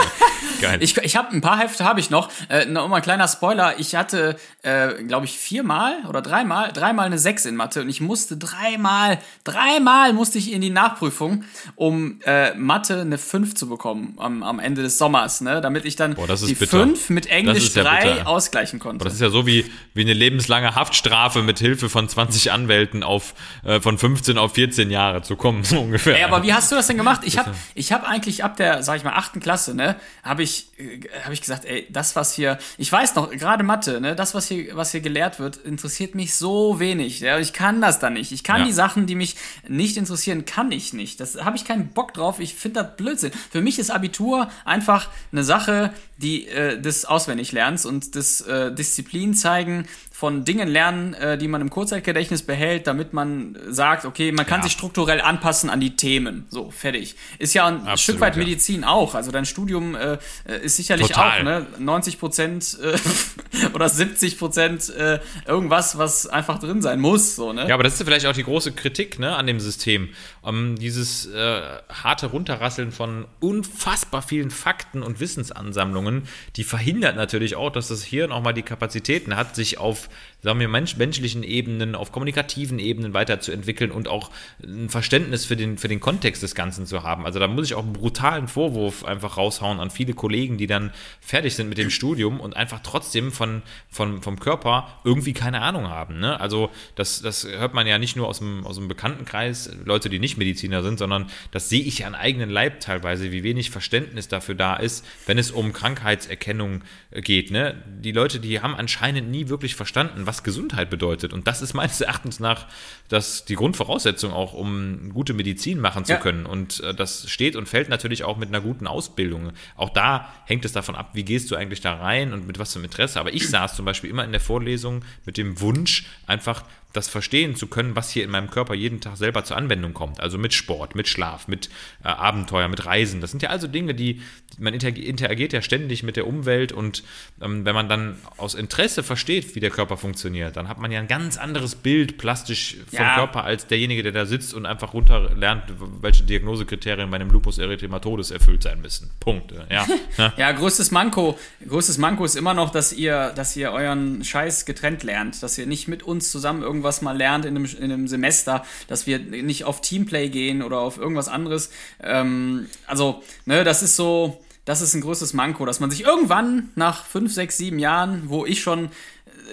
[0.61, 0.79] Geil.
[0.81, 2.29] Ich, ich habe ein paar Hefte habe ich noch.
[2.49, 3.79] Äh, noch mal ein kleiner Spoiler.
[3.79, 8.01] Ich hatte, äh, glaube ich, viermal oder dreimal, dreimal eine Sechs in Mathe und ich
[8.01, 11.43] musste dreimal, dreimal musste ich in die Nachprüfung,
[11.75, 15.59] um äh, Mathe eine 5 zu bekommen am, am Ende des Sommers, ne?
[15.61, 16.79] Damit ich dann Boah, die bitter.
[16.79, 18.27] 5 mit Englisch ja 3 bitter.
[18.27, 19.03] ausgleichen konnte.
[19.03, 23.35] Das ist ja so wie, wie eine lebenslange Haftstrafe mit Hilfe von 20 Anwälten auf
[23.63, 26.17] äh, von 15 auf 14 Jahre zu kommen, so ungefähr.
[26.17, 27.21] Ey, aber wie hast du das denn gemacht?
[27.23, 30.67] Ich habe ich hab eigentlich ab der, sag ich mal, achten Klasse, ne, habe ich,
[30.79, 34.33] äh, hab ich gesagt, ey, das, was hier, ich weiß noch, gerade Mathe, ne, das,
[34.33, 37.19] was hier, was hier gelehrt wird, interessiert mich so wenig.
[37.19, 38.31] Ja, ich kann das dann nicht.
[38.31, 38.65] Ich kann Ja.
[38.65, 39.35] die Sachen, die mich
[39.67, 41.19] nicht interessieren, kann ich nicht.
[41.19, 42.39] Das habe ich keinen Bock drauf.
[42.39, 43.31] Ich finde das Blödsinn.
[43.51, 49.33] Für mich ist Abitur einfach eine Sache, die äh, des Auswendiglernens und des äh, Disziplin
[49.33, 49.85] zeigen
[50.23, 54.61] von Dingen lernen, äh, die man im Kurzzeitgedächtnis behält, damit man sagt, okay, man kann
[54.61, 54.63] Ja.
[54.63, 56.45] sich strukturell anpassen an die Themen.
[56.49, 57.17] So, fertig.
[57.39, 58.41] Ist ja ein Stück weit ja.
[58.41, 59.15] Medizin auch.
[59.15, 60.13] Also dein Studium äh,
[60.45, 61.39] äh, ist sicherlich Total.
[61.39, 61.67] auch, ne?
[61.77, 67.35] 90 Prozent äh, oder 70 Prozent äh, irgendwas, was einfach drin sein muss.
[67.35, 67.67] So, ne?
[67.67, 70.07] Ja, aber das ist vielleicht auch die große Kritik ne, an dem System.
[70.41, 76.23] Um, dieses äh, harte Runterrasseln von unfassbar vielen Fakten und Wissensansammlungen,
[76.55, 80.09] die verhindert natürlich auch, dass das Hirn auch mal die Kapazitäten hat, sich auf,
[80.43, 84.29] sagen wir, mensch menschlichen Ebenen, auf kommunikativen Ebenen weiterzuentwickeln und auch
[84.61, 87.25] ein Verständnis für den, für den Kontext des Ganzen zu haben.
[87.25, 90.91] Also da muss ich auch einen brutalen Vorwurf einfach raushauen an viele Kollegen, die dann
[91.21, 95.87] fertig sind mit dem Studium und einfach trotzdem von, von, vom Körper irgendwie keine Ahnung
[95.89, 96.19] haben.
[96.19, 96.39] Ne?
[96.39, 100.19] Also das, das hört man ja nicht nur aus dem, aus dem Bekanntenkreis, Leute, die
[100.19, 104.55] nicht Mediziner sind, sondern das sehe ich an eigenen Leib teilweise, wie wenig Verständnis dafür
[104.55, 107.49] da ist, wenn es um Krankheitserkennung geht.
[107.49, 107.81] Ne?
[108.01, 111.33] Die Leute, die haben anscheinend nie wirklich verstanden, was Gesundheit bedeutet.
[111.33, 112.67] Und das ist meines Erachtens nach
[113.09, 116.19] das, die Grundvoraussetzung auch, um gute Medizin machen zu Ja.
[116.19, 116.45] können.
[116.45, 119.51] Und äh, das steht und fällt natürlich auch mit einer guten Ausbildung.
[119.75, 122.73] Auch da hängt es davon ab, wie gehst du eigentlich da rein und mit was
[122.73, 123.19] für einem Interesse.
[123.19, 126.63] Aber ich saß zum Beispiel immer in der Vorlesung mit dem Wunsch, einfach
[126.93, 130.19] das verstehen zu können, was hier in meinem Körper jeden Tag selber zur Anwendung kommt.
[130.19, 131.69] Also mit Sport, mit Schlaf, mit
[132.03, 133.19] äh, Abenteuer, mit Reisen.
[133.19, 134.21] Das sind ja also Dinge, die
[134.59, 137.03] man interag- interagiert ja ständig mit der Umwelt und
[137.41, 140.99] ähm, wenn man dann aus Interesse versteht, wie der Körper funktioniert, dann hat man ja
[140.99, 143.15] ein ganz anderes Bild plastisch vom Ja.
[143.15, 145.63] Körper als derjenige, der da sitzt und einfach runter lernt,
[146.01, 149.09] welche Diagnosekriterien bei einem Lupus erythematodes erfüllt sein müssen.
[149.19, 149.51] Punkt.
[149.71, 149.87] Ja.
[150.17, 150.33] ja.
[150.37, 155.01] Ja, größtes Manko, größtes Manko ist immer noch, dass ihr, dass ihr euren Scheiß getrennt
[155.03, 158.65] lernt, dass ihr nicht mit uns zusammen irgendwas mal lernt in einem, in einem Semester,
[158.87, 161.69] dass wir nicht auf Teamplay gehen oder auf irgendwas anderes.
[162.01, 166.71] Ähm, also, ne, das ist so, das ist ein größtes Manko, dass man sich irgendwann
[166.75, 168.89] nach fünf, sechs, sieben Jahren, wo ich schon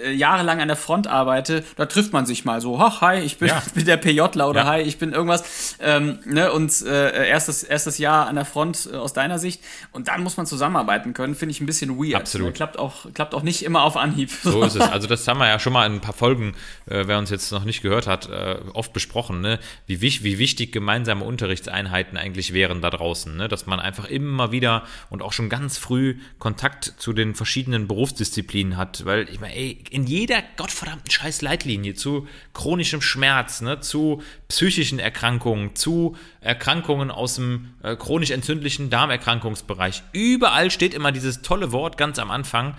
[0.03, 3.37] äh, jahrelang an der Front arbeite, da trifft man sich mal so, ach, hi, ich
[3.37, 3.61] bin, Ja.
[3.73, 4.65] bin der PJler oder Ja.
[4.67, 8.95] hi, ich bin irgendwas, ähm, ne, und äh, erstes, erstes Jahr an der Front äh,
[8.97, 9.61] aus deiner Sicht
[9.91, 12.15] und dann muss man zusammenarbeiten können, finde ich ein bisschen weird.
[12.15, 12.47] Absolut.
[12.47, 14.31] Ne, Klappt auch, klappt auch nicht immer auf Anhieb.
[14.43, 14.81] So ist es.
[14.91, 16.53] Also das haben wir ja schon mal in ein paar Folgen,
[16.85, 19.57] äh, wer uns jetzt noch nicht gehört hat, äh, oft besprochen, ne?
[19.87, 23.35] wie, wich, wie wichtig gemeinsame Unterrichtseinheiten eigentlich wären da draußen.
[23.37, 23.47] Ne?
[23.47, 28.77] Dass man einfach immer wieder und auch schon ganz früh Kontakt zu den verschiedenen Berufsdisziplinen
[28.77, 29.05] hat.
[29.05, 34.99] Weil ich meine, ey, in jeder gottverdammten scheiß Leitlinie zu chronischem Schmerz, ne, zu psychischen
[34.99, 40.03] Erkrankungen, zu Erkrankungen aus dem äh, chronisch entzündlichen Darmerkrankungsbereich.
[40.13, 42.77] Überall steht immer dieses tolle Wort ganz am Anfang.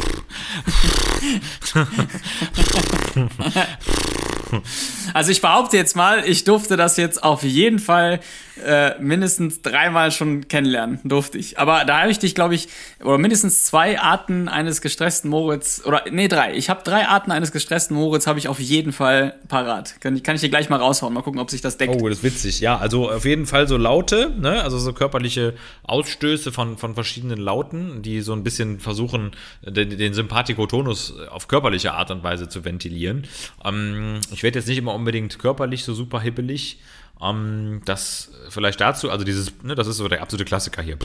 [5.14, 8.20] Also ich behaupte jetzt mal, ich durfte das jetzt auf jeden Fall
[8.64, 11.58] äh, mindestens dreimal schon kennenlernen, durfte ich.
[11.58, 12.68] Aber da habe ich dich, glaube ich,
[13.02, 16.54] oder mindestens zwei Arten eines gestressten Moritz, oder nee, drei.
[16.54, 20.00] Ich habe drei Arten eines gestressten Moritz, habe ich auf jeden Fall parat.
[20.00, 21.94] Kann, ich- kann ich dir gleich mal raushauen, mal gucken, ob sich das deckt.
[22.00, 22.60] Oh, das ist witzig.
[22.60, 24.62] Ja, also auf jeden Fall so Laute, ne?
[24.62, 30.12] also so körperliche Ausstöße von, von verschiedenen Lauten, die so ein bisschen versuchen, den, den
[30.14, 33.26] Sympathikotonus auf körperliche Art und Weise zu ventilieren.
[33.64, 36.80] Ähm, ich werde jetzt nicht immer unbedingt körperlich so super hibbelig.
[37.20, 40.96] Ähm, das vielleicht dazu, also dieses, ne, das ist so der absolute Klassiker hier.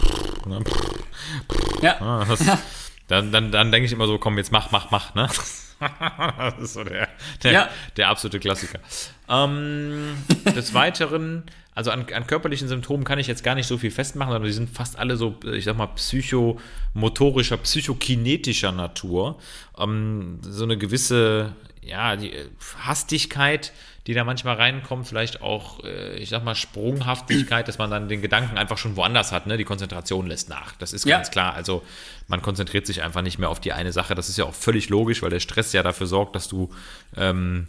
[0.46, 0.64] Ne?
[1.82, 2.02] Ja.
[2.02, 2.40] Ah, das,
[3.08, 5.28] dann dann, dann denke ich immer so, komm, jetzt mach, mach, mach, ne?
[5.80, 7.08] Das ist so der,
[7.44, 7.70] der, Ja.
[7.98, 8.80] der absolute Klassiker.
[9.30, 10.18] Ähm,
[10.56, 11.44] des Weiteren,
[11.76, 14.54] also an, an körperlichen Symptomen kann ich jetzt gar nicht so viel festmachen, sondern die
[14.54, 19.38] sind fast alle so, ich sag mal, psychomotorischer, psychokinetischer Natur.
[19.78, 21.54] Ähm, so eine gewisse,
[21.88, 22.50] ja, die äh,
[22.84, 23.72] Hastigkeit,
[24.08, 28.22] die da manchmal reinkommt, vielleicht auch, äh, ich sag mal, Sprunghaftigkeit, dass man dann den
[28.22, 29.58] Gedanken einfach schon woanders hat, ne?
[29.58, 30.74] Die Konzentration lässt nach.
[30.78, 31.18] Das ist Ja.
[31.18, 31.54] ganz klar.
[31.54, 31.84] Also
[32.28, 34.16] man konzentriert sich einfach nicht mehr auf die eine Sache.
[34.16, 36.70] Das ist ja auch völlig logisch, weil der Stress ja dafür sorgt, dass du
[37.16, 37.68] ähm,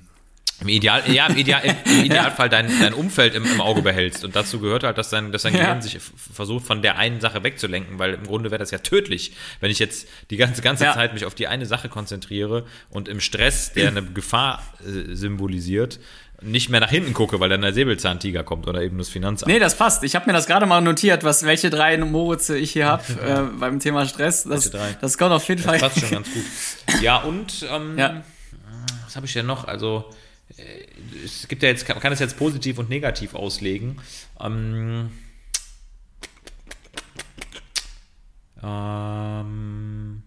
[0.60, 4.24] im, Ideal, ja, im, Ideal, im Idealfall dein, dein Umfeld im, im Auge behältst.
[4.24, 5.60] Und dazu gehört halt, dass dein, dass dein Ja.
[5.60, 5.98] Gehirn sich
[6.32, 9.78] versucht, von der einen Sache wegzulenken, weil im Grunde wäre das ja tödlich, wenn ich
[9.78, 10.94] jetzt die ganze, ganze Ja.
[10.94, 16.00] Zeit mich auf die eine Sache konzentriere und im Stress, der eine Gefahr äh, symbolisiert,
[16.40, 19.52] nicht mehr nach hinten gucke, weil dann der Säbelzahntiger kommt oder eben das Finanzamt.
[19.52, 20.04] Nee, das passt.
[20.04, 23.02] Ich habe mir das gerade mal notiert, was, welche drei Moritze ich hier habe
[23.54, 24.44] äh, beim Thema Stress.
[24.44, 25.78] Das, das kommt auf jeden Fall.
[25.80, 26.44] Das passt schon ganz gut.
[27.02, 28.22] Ja, und ähm, Ja.
[29.04, 29.66] was habe ich denn noch?
[29.66, 30.04] Also,
[31.24, 34.00] es gibt ja jetzt, man kann es jetzt positiv und negativ auslegen.
[34.40, 35.10] Ähm,
[38.62, 40.22] ähm,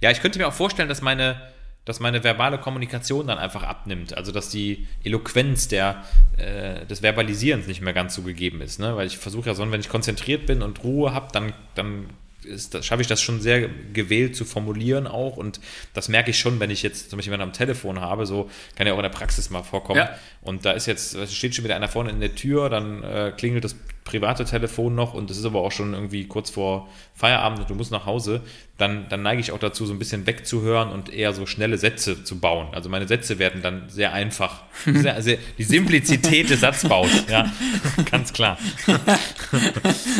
[0.00, 1.40] ja, ich könnte mir auch vorstellen, dass meine,
[1.84, 4.16] dass meine verbale Kommunikation dann einfach abnimmt.
[4.16, 6.04] Also, dass die Eloquenz der,
[6.36, 8.78] äh, des Verbalisierens nicht mehr ganz so gegeben ist.
[8.78, 8.96] Ne?
[8.96, 12.06] Weil ich versuche ja so, wenn ich konzentriert bin und Ruhe habe, dann, dann
[12.44, 15.36] ist, das, schaffe ich das schon sehr gewählt zu formulieren auch.
[15.36, 15.60] Und
[15.92, 18.86] das merke ich schon, wenn ich jetzt zum Beispiel jemanden am Telefon habe, so kann
[18.86, 19.98] ja auch in der Praxis mal vorkommen.
[19.98, 20.18] Ja.
[20.42, 23.64] Und da ist jetzt, steht schon wieder einer vorne in der Tür, dann äh, klingelt
[23.64, 27.70] das private Telefon noch und es ist aber auch schon irgendwie kurz vor Feierabend und
[27.70, 28.42] du musst nach Hause,
[28.76, 32.22] dann, dann neige ich auch dazu, so ein bisschen wegzuhören und eher so schnelle Sätze
[32.22, 32.68] zu bauen.
[32.72, 34.60] Also meine Sätze werden dann sehr einfach.
[34.84, 37.50] Sehr, sehr, die Simplizität des Satzbaus, ja,
[38.10, 38.58] ganz klar.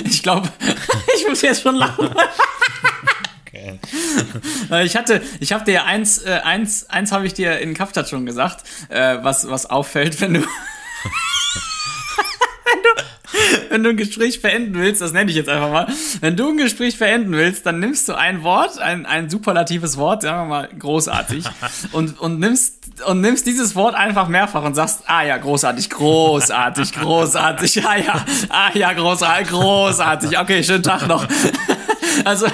[0.05, 0.49] Ich glaube,
[1.17, 2.09] ich muss jetzt schon lachen.
[3.47, 3.79] Okay.
[4.71, 8.09] Äh, Ich hatte, ich habe dir eins, äh, eins, eins habe ich dir in Kapstadt
[8.09, 10.41] schon gesagt, äh, was, was auffällt, wenn du,
[13.75, 15.89] wenn du, ein Gespräch beenden willst, das nenne ich jetzt einfach mal,
[16.21, 20.23] wenn du ein Gespräch beenden willst, dann nimmst du ein Wort, ein, ein superlatives Wort,
[20.23, 21.45] sagen wir mal großartig,
[21.93, 22.75] und, und nimmst,
[23.07, 28.25] und nimmst dieses Wort einfach mehrfach und sagst, ah ja, großartig, großartig, großartig, ah ja,
[28.49, 31.27] ah ja, großartig, großartig, okay, schönen Tag noch.
[32.25, 32.47] Also,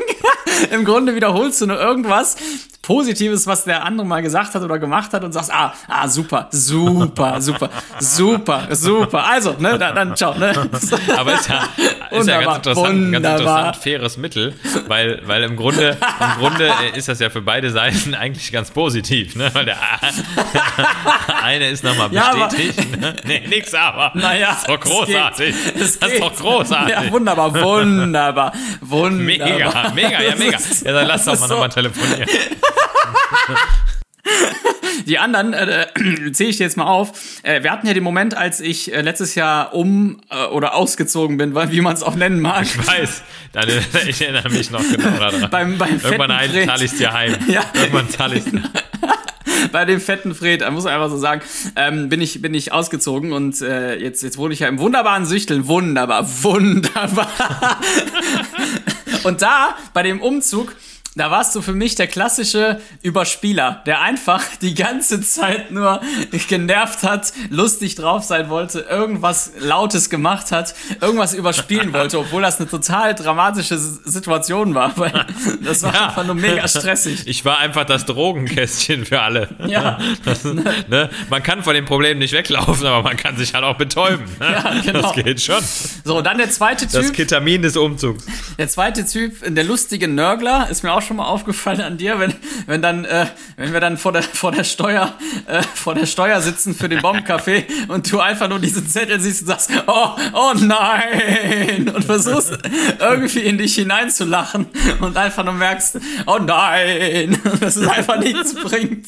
[0.70, 2.36] im Grunde wiederholst du nur irgendwas,
[2.82, 6.48] Positives, was der andere mal gesagt hat oder gemacht hat und sagst, ah, ah, super,
[6.50, 7.68] super, super,
[8.00, 9.26] super, super.
[9.26, 10.52] Also, ne, dann, dann ciao, ne?
[11.18, 11.68] Aber ist ja,
[12.10, 14.54] ist ja ganz interessant, ganz interessant, faires Mittel,
[14.86, 19.36] weil, weil im Grunde, im Grunde ist das ja für beide Seiten eigentlich ganz positiv,
[19.36, 19.50] ne?
[19.52, 19.76] Weil der
[21.42, 22.98] eine ist nochmal Ja, bestätigt.
[22.98, 23.14] ne?
[23.24, 24.12] Nee, nix aber.
[24.14, 25.54] Naja, Das ist doch großartig.
[25.54, 25.82] es geht.
[25.82, 26.94] Es das ist doch großartig.
[26.94, 29.92] Ja, wunderbar, wunderbar, wunderbar.
[29.92, 30.58] Mega, mega, ja, mega.
[30.84, 32.28] Ja, dann lass doch mal so- nochmal telefonieren.
[35.06, 37.12] Die anderen äh, äh, zähle ich dir jetzt mal auf.
[37.42, 41.38] Äh, wir hatten ja den Moment, als ich äh, letztes Jahr um äh, oder ausgezogen
[41.38, 42.64] bin, weil, wie man es auch nennen mag.
[42.64, 43.22] Ich weiß,
[43.52, 43.68] dann,
[44.06, 45.48] ich erinnere mich noch genau daran.
[45.50, 46.30] Beim- beim Irgendwann
[46.66, 47.36] zahle ich dir heim.
[47.46, 47.62] Ja.
[47.72, 48.62] Irgendwann zahle ich dir.
[49.72, 51.40] bei dem fetten Fred, da muss man einfach so sagen,
[51.76, 55.24] ähm, bin ich bin ich ausgezogen und äh, jetzt jetzt wohne ich ja im wunderbaren
[55.24, 57.80] Süchteln, wunderbar, wunderbar.
[59.24, 60.74] Und da bei dem Umzug
[61.18, 66.00] da warst du für mich der klassische Überspieler, der einfach die ganze Zeit nur
[66.48, 72.58] genervt hat, lustig drauf sein wollte, irgendwas Lautes gemacht hat, irgendwas überspielen wollte, obwohl das
[72.58, 74.96] eine total dramatische Situation war.
[74.96, 75.26] Weil
[75.62, 77.26] das war einfach nur mega stressig.
[77.26, 79.48] Ich war einfach das Drogenkästchen für alle.
[79.66, 79.98] Ja.
[80.24, 81.08] Das, ne?
[81.30, 84.24] Man kann vor dem Problem nicht weglaufen, aber man kann sich halt auch betäuben.
[84.40, 84.52] Ne?
[84.52, 85.02] Ja, genau.
[85.02, 85.62] Das geht schon.
[86.04, 87.14] So, dann der zweite Das Typ.
[87.14, 88.26] Ketamin des Umzugs.
[88.58, 92.34] Der zweite Typ, der lustige Nörgler, ist mir auch schon mal aufgefallen an dir, wenn,
[92.66, 95.14] wenn dann, äh, wenn wir dann vor der, vor der Steuer,
[95.46, 99.42] äh, vor der Steuer sitzen für den Bombencafé und du einfach nur diesen Zettel siehst
[99.42, 101.88] und sagst, oh, oh nein!
[101.88, 102.58] Und versuchst
[103.00, 104.66] irgendwie in dich hineinzulachen
[105.00, 107.38] und einfach nur merkst, oh nein!
[107.60, 109.06] Dass es einfach nichts bringt.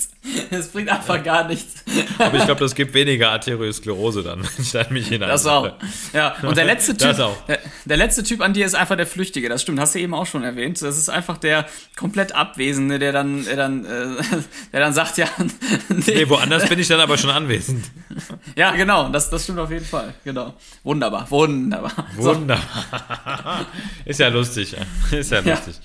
[0.51, 1.85] Es bringt einfach gar nichts.
[2.19, 5.29] Aber ich glaube, das gibt weniger Arteriosklerose dann, wenn ich da mich hinein.
[5.29, 5.73] Das auch.
[6.13, 7.17] Ja, und der letzte Typ.
[7.49, 9.49] Der, der letzte Typ an dir ist einfach der Flüchtige.
[9.49, 10.81] Das stimmt, hast du eben auch schon erwähnt.
[10.83, 14.07] Das ist einfach der komplett Abwesende, der dann, der dann, äh,
[14.73, 15.27] der dann sagt, ja,
[15.89, 17.85] nee, Nee, woanders bin ich dann aber schon anwesend.
[18.57, 20.15] ja, genau, das, das stimmt auf jeden Fall.
[20.25, 20.55] Genau.
[20.83, 21.93] Wunderbar, wunderbar.
[22.17, 23.67] So, Wunderbar.
[24.05, 24.75] Ist ja lustig.
[25.11, 25.55] Ist ja Ja.
[25.55, 25.77] lustig.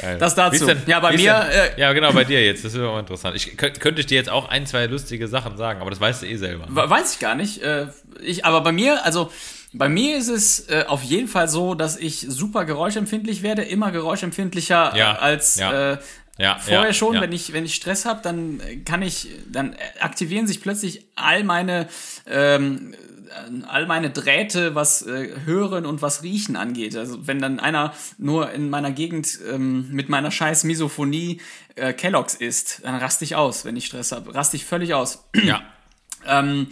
[0.00, 0.16] Geil.
[0.18, 0.64] Das dazu.
[0.64, 2.64] Denn- Ja, bei mir, Denn, äh, ja, genau, bei dir jetzt.
[2.64, 3.36] Das ist auch interessant.
[3.36, 6.22] Ich könnt- könnte ich dir jetzt auch ein, zwei lustige Sachen sagen, aber das weißt
[6.22, 6.66] du eh selber.
[6.70, 7.60] we- weiß ich gar nicht.
[7.62, 7.88] Äh,
[8.22, 9.30] ich, aber bei mir, also
[9.72, 13.90] bei mir ist es äh, auf jeden Fall so, dass ich super geräuschempfindlich werde, immer
[13.90, 15.92] geräuschempfindlicher Ja, äh, als ja.
[15.92, 15.98] äh,
[16.38, 17.20] Ja, vorher ja, schon, ja.
[17.20, 21.88] wenn ich wenn ich Stress habe, dann kann ich, dann aktivieren sich plötzlich all meine
[22.26, 22.94] ähm,
[23.66, 26.96] all meine Drähte, was äh, Hören und was Riechen angeht.
[26.96, 31.40] Also wenn dann einer nur in meiner Gegend ähm, mit meiner scheiß Misophonie
[31.76, 34.34] äh, Kelloggs isst, dann raste ich aus, wenn ich Stress habe.
[34.34, 35.24] Raste ich völlig aus.
[35.34, 35.62] Ja,
[36.24, 36.68] Ähm,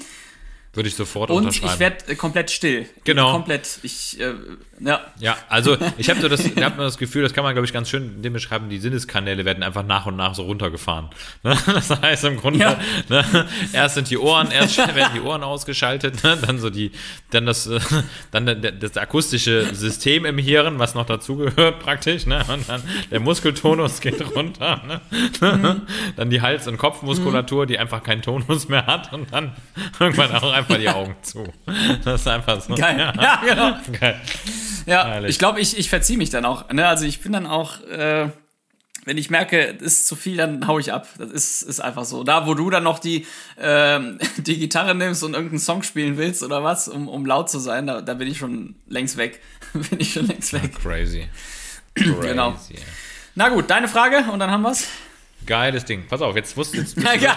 [0.73, 1.73] würde ich sofort und unterschreiben.
[1.75, 2.89] ich werde äh, komplett still.
[3.03, 3.33] Genau.
[3.33, 3.81] Komplett.
[3.83, 4.35] Ich, äh,
[4.79, 5.01] ja.
[5.18, 7.66] Ja, also ich habe so das, ich hab nur das Gefühl, das kann man, glaube
[7.66, 11.09] ich, ganz schön dem beschreiben, die Sinneskanäle werden einfach nach und nach so runtergefahren.
[11.43, 11.57] Ne?
[11.66, 12.79] Das heißt im Grunde, Ja.
[13.09, 13.49] ne?
[13.73, 16.37] erst sind die Ohren, erst werden die Ohren ausgeschaltet, ne?
[16.41, 16.93] dann so die,
[17.31, 17.81] dann das, äh,
[18.31, 18.47] dann
[18.79, 22.45] das akustische System im Hirn, was noch dazugehört praktisch, ne?
[22.49, 25.01] und dann der Muskeltonus geht runter, ne?
[25.41, 25.83] Mhm.
[26.16, 29.57] dann die Hals- und Kopfmuskulatur, die einfach keinen Tonus mehr hat und dann
[29.99, 31.44] irgendwann auch einfach die Augen zu.
[32.04, 32.74] Das ist einfach so.
[32.74, 33.12] Geil.
[33.20, 33.76] Ja, genau.
[33.98, 34.20] Geil.
[34.86, 35.30] Ja, Herrlich.
[35.30, 36.70] ich glaube, ich, ich verziehe mich dann auch.
[36.70, 36.86] Ne?
[36.86, 38.28] Also ich bin dann auch, äh,
[39.04, 41.08] wenn ich merke, es ist zu viel, dann hau ich ab.
[41.18, 42.24] Das ist, ist einfach so.
[42.24, 43.26] Da, wo du dann noch die,
[43.58, 47.58] ähm, die Gitarre nimmst und irgendeinen Song spielen willst oder was, um, um laut zu
[47.58, 49.40] sein, da, da bin ich schon längst weg.
[49.72, 50.74] bin ich schon längst weg.
[50.80, 51.28] Crazy.
[51.94, 52.14] Crazy.
[52.20, 52.56] Genau.
[53.34, 54.88] Na gut, deine Frage und dann haben wir's.
[55.51, 56.07] Geiles Ding.
[56.07, 56.96] Pass auf, jetzt wusst jetzt.
[57.03, 57.36] Ja, geil.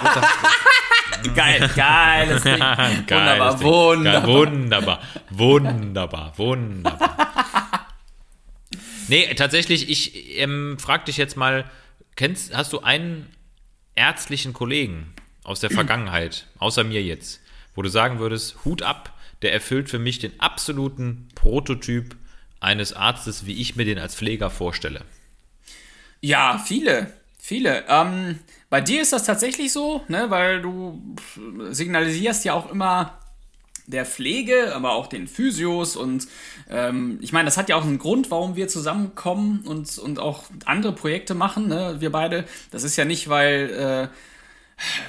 [1.35, 2.53] Geil, geiles Ding.
[2.59, 3.67] Wunderbar, Geiles Ding.
[3.67, 4.27] wunderbar.
[4.27, 4.99] Wunderbar.
[5.31, 6.33] Wunderbar.
[6.37, 7.87] Wunderbar.
[9.07, 11.65] Nee, tatsächlich, ich ähm, frag dich jetzt mal,
[12.15, 13.29] kennst, hast du einen
[13.95, 17.41] ärztlichen Kollegen aus der Vergangenheit, außer mir jetzt,
[17.73, 19.11] wo du sagen würdest, Hut ab,
[19.41, 22.15] der erfüllt für mich den absoluten Prototyp
[22.59, 25.01] eines Arztes, wie ich mir den als Pfleger vorstelle?
[26.21, 27.11] Ja, viele,
[27.43, 27.83] viele.
[27.89, 28.39] Ähm,
[28.69, 31.01] bei dir ist das tatsächlich so, ne, weil du
[31.71, 33.19] signalisierst ja auch immer
[33.85, 36.25] der Pflege, aber auch den Physios und
[36.69, 40.45] ähm, ich meine, das hat ja auch einen Grund, warum wir zusammenkommen und, und auch
[40.63, 42.45] andere Projekte machen, ne, wir beide.
[42.71, 44.09] Das ist ja nicht, weil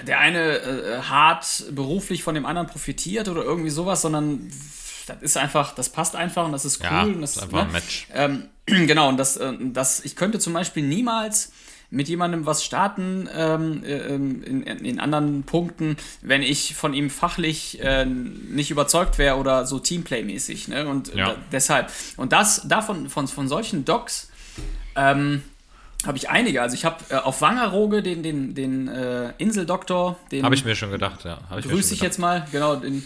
[0.02, 4.50] äh, der eine äh, hart beruflich von dem anderen profitiert oder irgendwie sowas, sondern
[5.06, 6.90] das ist einfach, das passt einfach und das ist cool.
[6.90, 8.08] Ja, und das ist einfach ein Match.
[8.12, 11.52] Ähm, genau, und das, äh, das, ich könnte zum Beispiel niemals
[11.94, 17.08] mit jemandem was starten ähm, äh, ähm, in, in anderen Punkten, wenn ich von ihm
[17.08, 20.68] fachlich äh, nicht überzeugt wäre oder so Teamplay-mäßig.
[20.68, 20.86] Ne?
[20.88, 21.30] Und Ja.
[21.30, 21.90] da, deshalb.
[22.16, 24.30] Und das davon von, von solchen Docs
[24.96, 25.42] ähm,
[26.04, 26.62] habe ich einige.
[26.62, 30.74] Also ich habe äh, auf Wangerooge den, den, den äh, Inseldoktor, den Habe ich mir
[30.74, 31.38] schon gedacht, ja.
[31.48, 33.04] Hab ich grüße ich jetzt mal, genau, den,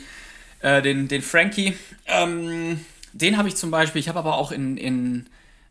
[0.60, 1.74] äh, den, den Frankie.
[2.06, 2.80] Ähm,
[3.12, 5.26] den habe ich zum Beispiel, ich habe aber auch in, in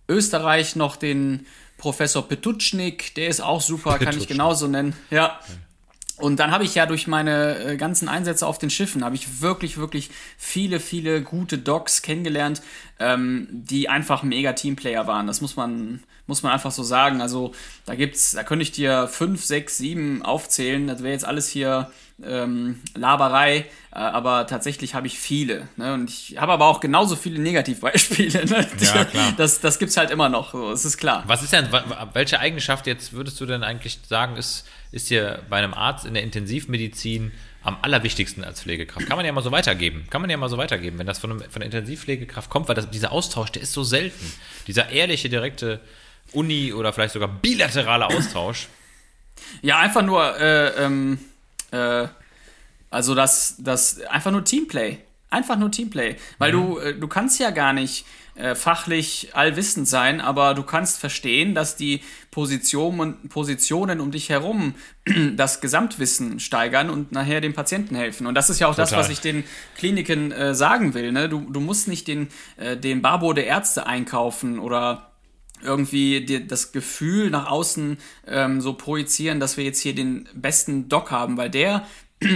[0.08, 1.46] Österreich noch den
[1.78, 4.96] Professor Petutschnik, der ist auch super, kann ich genauso nennen.
[5.10, 5.40] Ja.
[6.18, 9.42] Und dann habe ich ja durch meine äh, ganzen Einsätze auf den Schiffen, habe ich
[9.42, 12.64] wirklich, wirklich viele, viele gute Docs kennengelernt,
[13.00, 15.28] ähm, die einfach mega Teamplayer waren.
[15.28, 17.22] Das muss man, muss man einfach so sagen.
[17.22, 17.54] Also
[17.86, 20.88] da gibt's, da könnte ich dir fünf, sechs, sieben aufzählen.
[20.88, 21.92] Das wäre jetzt alles hier
[22.24, 25.68] ähm, Laberei, äh, aber tatsächlich habe ich viele.
[25.76, 25.94] Ne?
[25.94, 28.46] Und ich habe aber auch genauso viele Negativbeispiele.
[28.48, 28.68] Ne?
[28.80, 29.34] Ja, klar.
[29.36, 31.24] Das, das gibt's halt immer noch, so, es ist klar.
[31.28, 31.68] Was ist denn,
[32.14, 36.14] welche Eigenschaft jetzt würdest du denn eigentlich sagen, ist, ist dir bei einem Arzt in
[36.14, 37.32] der Intensivmedizin
[37.64, 39.08] am allerwichtigsten als Pflegekraft?
[39.08, 40.06] Kann man ja mal so weitergeben.
[40.10, 42.76] Kann man ja mal so weitergeben, wenn das von, einem, von der Intensivpflegekraft kommt, weil
[42.76, 44.32] das, dieser Austausch, der ist so selten.
[44.68, 45.82] Dieser ehrliche, direkte
[46.32, 48.68] Uni- oder vielleicht sogar bilaterale Austausch.
[49.62, 51.20] Ja, einfach nur, äh, ähm,
[51.72, 52.08] äh,
[52.90, 55.00] also das, das, einfach nur Teamplay.
[55.30, 56.16] Einfach nur Teamplay.
[56.38, 58.06] Weil du, äh, du kannst ja gar nicht
[58.36, 62.02] äh, fachlich allwissend sein, aber du kannst verstehen, dass die
[62.32, 64.76] Positionen, Positionen um dich herum
[65.36, 68.28] das Gesamtwissen steigern und nachher dem Patienten helfen.
[68.28, 69.04] Und das ist ja auch das, Total.
[69.04, 69.44] was ich den
[69.76, 71.12] Kliniken äh, sagen will.
[71.12, 71.28] Ne?
[71.28, 75.07] Du, du musst nicht den, äh, den Barbo der Ärzte einkaufen oder
[75.64, 77.98] irgendwie dir das Gefühl nach außen
[78.28, 81.88] ähm, so projizieren, dass wir jetzt hier den besten Doc haben, weil der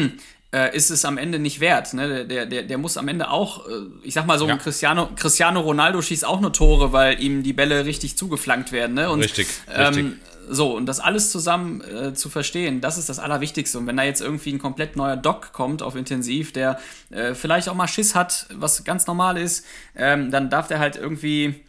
[0.54, 1.94] äh, ist es am Ende nicht wert.
[1.94, 2.26] Ne?
[2.26, 3.72] Der, der, der muss am Ende auch, äh,
[4.04, 4.58] ich sag mal so, Ja.
[4.58, 8.96] Cristiano, Cristiano Ronaldo schießt auch nur Tore, weil ihm die Bälle richtig zugeflankt werden.
[8.96, 9.10] Ne?
[9.10, 9.98] Und, Richtig, richtig.
[9.98, 10.20] Ähm,
[10.50, 13.78] so, und das alles zusammen äh, zu verstehen, das ist das Allerwichtigste.
[13.78, 17.70] Und wenn da jetzt irgendwie ein komplett neuer Doc kommt auf Intensiv, der äh, vielleicht
[17.70, 19.66] auch mal Schiss hat, was ganz normal ist,
[19.96, 21.64] ähm, dann darf der halt irgendwie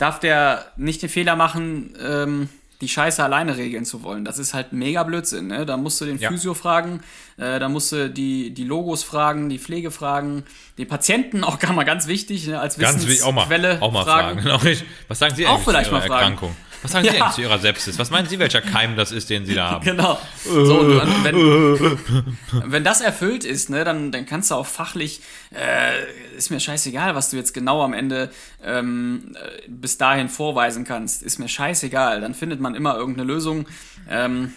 [0.00, 2.48] darf der nicht den Fehler machen, ähm,
[2.80, 4.24] die Scheiße alleine regeln zu wollen.
[4.24, 5.48] Das ist halt mega Blödsinn.
[5.48, 5.66] Ne?
[5.66, 6.30] Da musst du den Ja.
[6.30, 7.00] Physio fragen,
[7.36, 10.44] äh, da musst du die, die Logos fragen, die Pflege fragen,
[10.78, 12.58] den Patienten auch gar mal ganz wichtig, ne?
[12.58, 14.40] als Ganz wichtig, auch mal, Wissensquelle auch mal fragen.
[14.42, 16.36] Genau, ich- Was sagen Sie Auch eigentlich vielleicht zu Ihrer mal fragen.
[16.82, 17.22] Was sagen Sie Ja.
[17.24, 17.98] eigentlich zu Ihrer Sepsis?
[17.98, 19.84] Was meinen Sie, welcher Keim das ist, den Sie da haben?
[19.84, 20.18] Genau.
[20.44, 25.20] So, und, und wenn, wenn das erfüllt ist, ne, dann, dann kannst du auch fachlich,
[25.54, 28.30] äh, ist mir scheißegal, was du jetzt genau am Ende
[28.64, 31.22] ähm, äh, bis dahin vorweisen kannst.
[31.22, 32.20] Ist mir scheißegal.
[32.20, 33.66] Dann findet man immer irgendeine Lösung.
[34.08, 34.52] Ähm,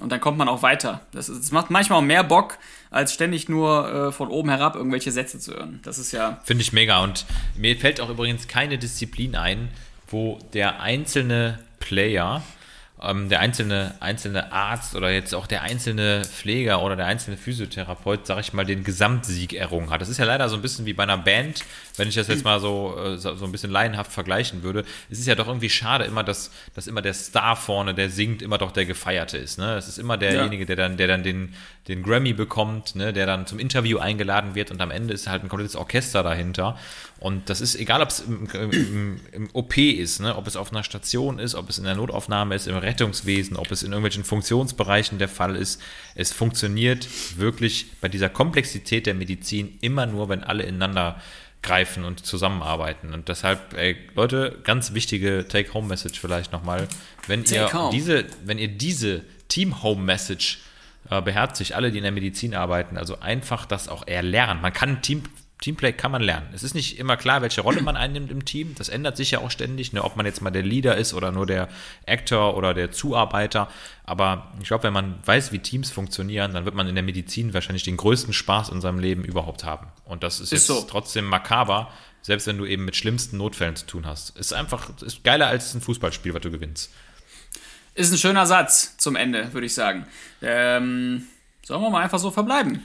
[0.00, 1.02] und dann kommt man auch weiter.
[1.12, 2.58] Das, ist- das macht manchmal auch mehr Bock,
[2.90, 5.78] als ständig nur äh, von oben herab irgendwelche Sätze zu hören.
[5.84, 6.40] Das ist ja.
[6.44, 7.02] Finde ich mega.
[7.04, 7.26] Und
[7.56, 9.68] mir fällt auch übrigens keine Disziplin ein,
[10.14, 12.40] wo der einzelne Player,
[13.02, 18.26] ähm, der einzelne, einzelne Arzt oder jetzt auch der einzelne Pfleger oder der einzelne Physiotherapeut,
[18.26, 20.00] sag ich mal, den Gesamtsieg errungen hat.
[20.00, 21.64] Das ist ja leider so ein bisschen wie bei einer Band,
[21.96, 24.84] wenn ich das jetzt mal so, äh, so ein bisschen laienhaft vergleichen würde.
[25.10, 28.42] Es ist ja doch irgendwie schade immer, dass, dass immer der Star vorne, der singt,
[28.42, 29.58] immer doch der Gefeierte ist.
[29.58, 29.74] Ne?
[29.74, 31.54] Es ist immer derjenige, der dann, der dann den,
[31.88, 33.12] den Grammy bekommt, ne?
[33.12, 36.78] der dann zum Interview eingeladen wird und am Ende ist halt ein komplettes Orchester dahinter.
[37.18, 40.36] Und das ist egal, ob es im, im, im OP ist, ne?
[40.36, 43.70] ob es auf einer Station ist, ob es in der Notaufnahme ist, im Rettungswesen, ob
[43.70, 45.80] es in irgendwelchen Funktionsbereichen der Fall ist.
[46.14, 47.08] Es funktioniert
[47.38, 51.20] wirklich bei dieser Komplexität der Medizin immer nur, wenn alle ineinander
[51.62, 53.12] greifen und zusammenarbeiten.
[53.12, 56.86] Und deshalb, ey, Leute, ganz wichtige Take-Home-Message vielleicht nochmal.
[57.26, 57.90] Wenn ihr Take home.
[57.90, 60.60] diese, wenn ihr diese Team-Home-Message
[61.10, 64.60] äh, beherzigt, alle, die in der Medizin arbeiten, also einfach das auch erlernen.
[64.60, 65.24] Man kann Team,
[65.60, 66.48] Teamplay kann man lernen.
[66.52, 68.74] Es ist nicht immer klar, welche Rolle man einnimmt im Team.
[68.76, 70.02] Das ändert sich ja auch ständig, ne?
[70.02, 71.68] ob man jetzt mal der Leader ist oder nur der
[72.06, 73.68] Actor oder der Zuarbeiter.
[74.04, 77.54] Aber ich glaube, wenn man weiß, wie Teams funktionieren, dann wird man in der Medizin
[77.54, 79.86] wahrscheinlich den größten Spaß in seinem Leben überhaupt haben.
[80.04, 80.82] Und das ist, jetzt so.
[80.82, 81.90] trotzdem makaber,
[82.20, 84.36] selbst wenn du eben mit schlimmsten Notfällen zu tun hast.
[84.36, 86.92] Ist einfach, ist geiler als ein Fußballspiel, was du gewinnst.
[87.94, 90.06] Ist ein schöner Satz zum Ende, würde ich sagen.
[90.42, 91.26] Ähm,
[91.62, 92.84] sollen wir mal einfach so verbleiben?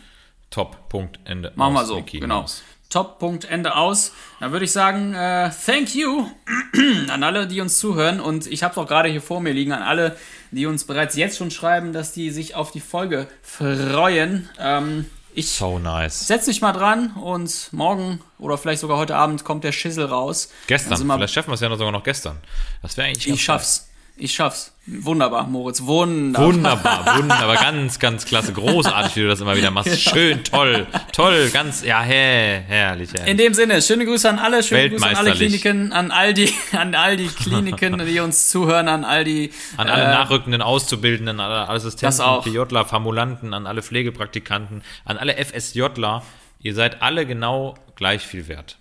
[0.50, 1.52] Top, Punkt, Ende.
[1.56, 2.42] Machen wir so, Mickey genau.
[2.42, 2.64] Mouse.
[2.90, 4.14] Top, Punkt, Ende aus.
[4.40, 6.26] Dann würde ich sagen, äh, thank you
[7.10, 8.20] an alle, die uns zuhören.
[8.20, 10.18] Und ich habe es auch gerade hier vor mir liegen, an alle,
[10.50, 14.50] die uns bereits jetzt schon schreiben, dass die sich auf die Folge freuen.
[14.60, 16.26] Ähm, ich So nice.
[16.28, 20.52] setz mich mal dran und morgen oder vielleicht sogar heute Abend kommt der Schissel raus.
[20.66, 22.38] Gestern, Dann sind wir- vielleicht schaffen wir es ja noch sogar noch gestern.
[22.82, 23.89] Das wäre eigentlich ich schaff's.
[24.22, 24.74] Ich schaff's.
[24.86, 25.82] Wunderbar, Moritz.
[25.86, 26.48] Wunderbar.
[26.48, 29.98] Wunderbar, wunderbar, ganz, ganz klasse, großartig, wie du das immer wieder machst.
[30.02, 33.14] Schön, toll, toll, ganz, ja, hä, herrlich.
[33.14, 33.32] herrlich.
[33.32, 35.32] In dem Sinne, schöne Grüße an alle, schöne Grüße an alle.
[35.32, 39.88] Kliniken, an all die, an all die Kliniken, die uns zuhören, an all die An
[39.88, 42.42] alle äh, nachrückenden Auszubildenden, an alle Assistenten.
[42.44, 46.24] PJler, Formulanten, an alle Pflegepraktikanten, an alle FSJler.
[46.62, 48.78] Ihr seid alle genau gleich viel wert.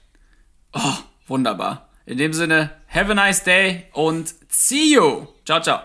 [1.29, 1.88] Wunderbar.
[2.09, 5.27] In dem Sinne, have a nice day und see you.
[5.45, 5.83] Ciao, ciao.